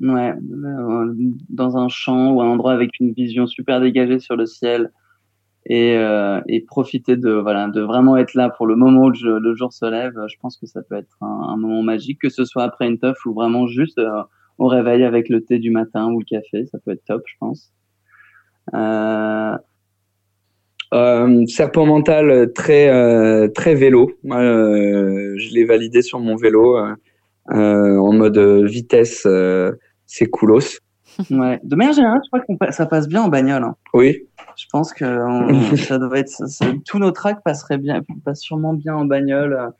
[0.00, 1.14] Ouais, euh,
[1.48, 4.90] dans un champ ou un endroit avec une vision super dégagée sur le ciel
[5.68, 9.54] et, euh, et profiter de voilà de vraiment être là pour le moment où le,
[9.54, 10.14] jour se lève.
[10.28, 12.98] Je pense que ça peut être un, un, moment magique, que ce soit après une
[12.98, 14.22] teuf ou vraiment juste euh,
[14.58, 17.34] au réveil avec le thé du matin ou le café, ça peut être top, je
[17.40, 17.72] pense.
[18.74, 19.56] Euh...
[21.46, 24.12] Serpent mental très très vélo.
[24.24, 26.78] je l'ai validé sur mon vélo
[27.50, 29.26] en mode vitesse.
[30.06, 30.78] c'est coolos.
[31.30, 31.60] Ouais.
[31.64, 33.64] De manière générale, je crois que ça passe bien en bagnole.
[33.64, 33.76] Hein.
[33.94, 34.26] Oui.
[34.56, 35.04] Je pense que
[35.76, 36.42] ça doit être
[36.84, 39.72] tous nos tracks passeraient bien, passent sûrement bien en bagnole.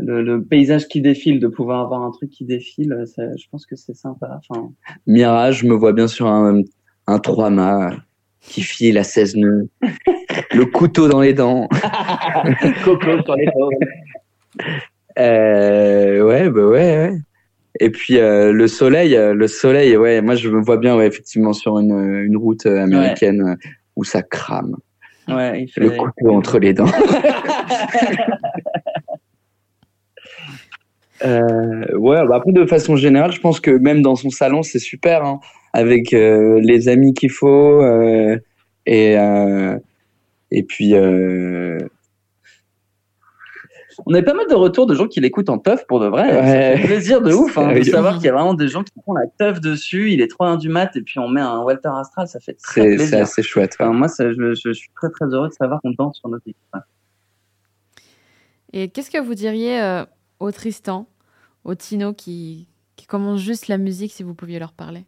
[0.00, 3.76] Le, le, paysage qui défile, de pouvoir avoir un truc qui défile, je pense que
[3.76, 4.40] c'est sympa.
[4.50, 4.70] Enfin...
[5.06, 6.62] Mirage, je me vois bien sur un,
[7.06, 7.92] un 3 mâts
[8.40, 9.68] qui file à 16 nœuds,
[10.52, 11.68] le couteau dans les dents.
[12.84, 13.70] Coco sur les dos.
[15.18, 17.12] Euh, ouais, bah ouais, ouais.
[17.80, 21.06] Et puis euh, le soleil, euh, le soleil, ouais, moi je me vois bien, ouais,
[21.06, 23.56] effectivement, sur une, une route américaine
[23.96, 24.76] où ça crame,
[25.28, 25.80] Ouais, il fait.
[25.80, 26.86] le couteau entre les dents.
[31.24, 34.78] Euh, ouais, bah après de façon générale, je pense que même dans son salon, c'est
[34.78, 35.40] super, hein,
[35.72, 38.36] avec euh, les amis qu'il faut euh,
[38.84, 39.78] et euh,
[40.50, 41.78] et puis euh,
[44.06, 46.06] On a eu pas mal de retours de gens qui l'écoutent en teuf pour de
[46.06, 46.28] vrai.
[46.30, 46.76] Ça Ouais.
[46.78, 49.14] fait plaisir de ouf hein, de savoir qu'il y a vraiment des gens qui font
[49.14, 50.12] la teuf dessus.
[50.12, 52.54] Il est 3 1 du mat et puis on met un Walter Astral, ça fait
[52.54, 53.18] très c'est c'est plaisir.
[53.22, 53.76] assez chouette.
[53.80, 53.86] ouais.
[53.86, 56.46] Enfin, moi, ça, je, je suis très très heureux de savoir qu'on danse sur notre
[56.46, 56.58] équipe.
[58.72, 60.04] Et qu'est-ce que vous diriez euh,
[60.40, 61.06] au Tristan,
[61.64, 65.04] au Tino qui, qui commence juste la musique si vous pouviez leur parler?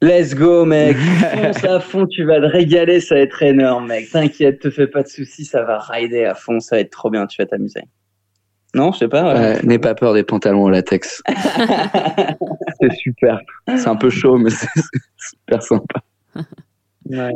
[0.00, 0.96] Let's go, mec.
[1.42, 4.10] Fonce à fond, tu vas te régaler, ça va être énorme, mec.
[4.10, 7.10] T'inquiète, te fais pas de soucis, ça va rider à fond, ça va être trop
[7.10, 7.82] bien, tu vas t'amuser.
[8.74, 9.34] Non, je sais pas.
[9.34, 9.62] ouais.
[9.62, 11.22] N'aie pas peur des pantalons au latex.
[12.80, 13.40] c'est super.
[13.66, 16.00] C'est un peu chaud, mais c'est c'est super sympa.
[17.06, 17.32] Ouais.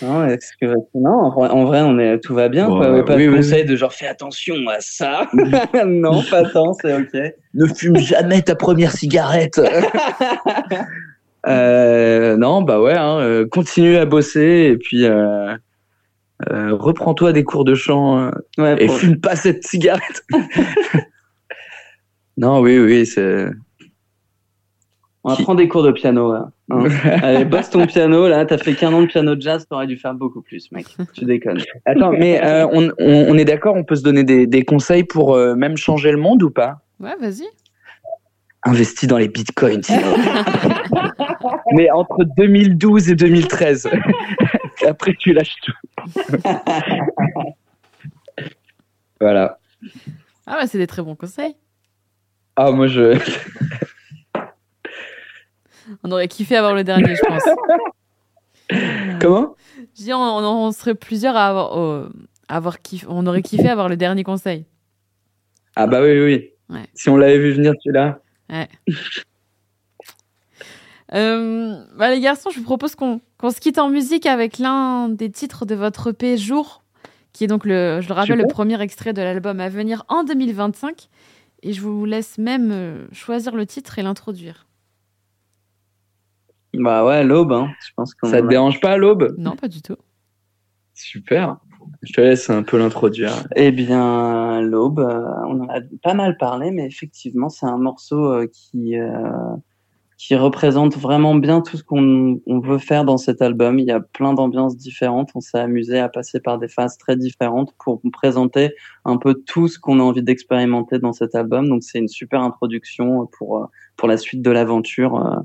[0.00, 2.68] Non, est-ce que non, en vrai, on est tout va bien.
[2.68, 3.04] Bon, quoi.
[3.04, 5.28] Pas oui, de oui, conseil de genre fais attention à ça.
[5.86, 7.14] non, pas tant, c'est ok.
[7.54, 9.60] Ne fume jamais ta première cigarette.
[11.46, 15.54] euh, non, bah ouais, hein, euh, continue à bosser et puis euh,
[16.50, 20.24] euh, reprends-toi des cours de chant Ouais, et pour- fume pas cette cigarette.
[22.36, 23.46] non, oui, oui, c'est.
[25.24, 26.32] On va prendre des cours de piano.
[26.32, 26.84] Là, hein.
[27.22, 28.28] Allez, bosse ton piano.
[28.28, 30.86] Là, t'as fait qu'un an de piano de jazz, t'aurais dû faire beaucoup plus, mec.
[31.12, 31.60] Tu déconnes.
[31.84, 35.04] Attends, mais euh, on, on, on est d'accord, on peut se donner des, des conseils
[35.04, 36.80] pour euh, même changer le monde ou pas?
[36.98, 37.46] Ouais, vas-y.
[38.64, 40.14] Investis dans les bitcoins, sinon.
[41.72, 43.90] mais entre 2012 et 2013.
[44.82, 45.72] Et après, tu lâches tout.
[49.20, 49.58] voilà.
[50.46, 51.54] Ah ouais, c'est des très bons conseils.
[52.56, 53.18] Ah, moi, je.
[56.02, 57.42] On aurait kiffé avoir le dernier, je pense.
[59.20, 59.56] Comment?
[59.98, 61.48] Je dis, on, serait plusieurs à
[62.48, 64.64] avoir, kiff- on aurait kiffé avoir le dernier conseil.
[65.76, 66.50] Ah, bah oui, oui, oui.
[66.76, 66.86] Ouais.
[66.94, 68.20] Si on l'avait vu venir, celui-là.
[71.14, 73.20] Euh, bah, les garçons, je vous propose qu'on
[73.50, 76.82] se quitte en musique avec l'un des titres de votre EP Jour,
[77.34, 78.46] qui est donc, le, je le rappelle, Super.
[78.46, 81.08] le premier extrait de l'album à venir en 2025.
[81.64, 84.66] Et je vous laisse même euh, choisir le titre et l'introduire.
[86.74, 87.52] Bah ouais, l'aube.
[87.52, 87.70] Hein.
[87.86, 88.28] Je pense qu'on.
[88.28, 89.34] Ça te dérange pas, l'aube?
[89.38, 89.96] Non, pas du tout.
[90.94, 91.58] Super.
[92.02, 93.32] Je te laisse un peu l'introduire.
[93.56, 98.32] Eh bien, l'aube, euh, on en a pas mal parlé, mais effectivement, c'est un morceau
[98.32, 99.30] euh, qui euh,
[100.16, 103.80] qui représente vraiment bien tout ce qu'on on veut faire dans cet album.
[103.80, 105.30] Il y a plein d'ambiances différentes.
[105.34, 109.66] On s'est amusé à passer par des phases très différentes pour présenter un peu tout
[109.66, 111.68] ce qu'on a envie d'expérimenter dans cet album.
[111.68, 115.40] Donc, c'est une super introduction pour pour la suite de l'aventure euh,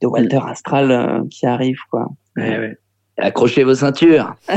[0.00, 2.08] de Walter Astral euh, qui arrive, quoi.
[2.36, 2.78] Ouais, ouais.
[3.18, 4.34] Accrochez vos ceintures.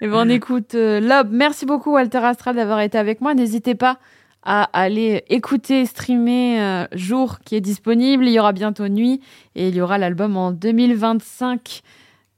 [0.00, 1.28] Et ben, on écoute euh, Lob.
[1.30, 3.34] Merci beaucoup, Walter Astral, d'avoir été avec moi.
[3.34, 3.98] N'hésitez pas
[4.42, 8.24] à aller écouter, streamer euh, Jour qui est disponible.
[8.26, 9.20] Il y aura bientôt Nuit
[9.54, 11.82] et il y aura l'album en 2025.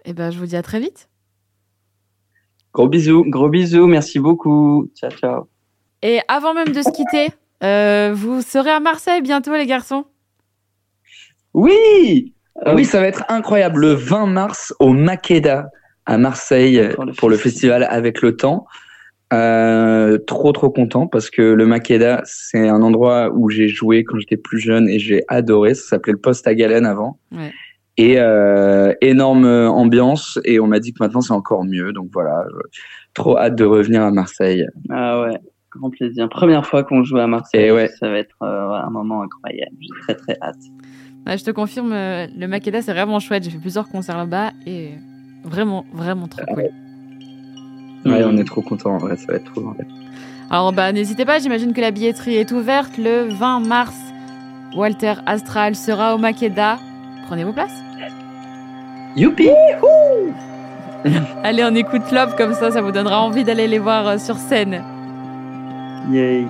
[0.06, 1.08] Et ben, je vous dis à très vite.
[2.72, 4.90] Gros bisous, gros bisous, merci beaucoup.
[4.94, 5.48] Ciao, ciao.
[6.02, 7.28] Et avant même de se quitter,
[7.62, 10.04] euh, vous serez à Marseille bientôt, les garçons.
[11.54, 12.34] Oui.
[12.64, 13.80] Ah oui, ça va être incroyable.
[13.80, 15.70] Le 20 mars au Makeda
[16.06, 17.86] à Marseille Pour le pour le festival.
[17.88, 18.66] avec le temps.
[19.32, 24.18] Euh, trop trop content parce que le Makeda c'est un endroit où j'ai joué quand
[24.18, 25.74] j'étais plus jeune et j'ai adoré.
[25.74, 27.18] Ça s'appelait le Poste à Galène avant.
[27.30, 27.52] Ouais.
[27.96, 31.92] Et euh, énorme ambiance et on m'a dit que maintenant c'est encore mieux.
[31.92, 32.44] Donc voilà,
[33.14, 34.66] trop hâte de revenir à Marseille.
[34.88, 35.38] Ah ouais,
[35.70, 36.28] grand plaisir.
[36.28, 37.66] Première fois qu'on joue à Marseille.
[37.66, 37.88] Et ouais.
[38.00, 39.76] Ça va être euh, un moment incroyable.
[39.80, 40.56] J'ai très très hâte.
[41.26, 43.44] Ouais, je te confirme, euh, le Makeda, c'est vraiment chouette.
[43.44, 44.94] J'ai fait plusieurs concerts là-bas et
[45.44, 46.70] vraiment, vraiment trop cool.
[48.06, 48.98] Ouais, on est trop content.
[48.98, 49.74] Ouais, ça va être trop.
[50.50, 53.96] Alors, bah, n'hésitez pas, j'imagine que la billetterie est ouverte le 20 mars.
[54.74, 56.78] Walter Astral sera au Makeda.
[57.26, 57.82] Prenez vos places.
[59.16, 59.50] Youpi!
[61.42, 64.36] Allez, on écoute Love comme ça, ça vous donnera envie d'aller les voir euh, sur
[64.36, 64.82] scène.
[66.10, 66.46] Yay.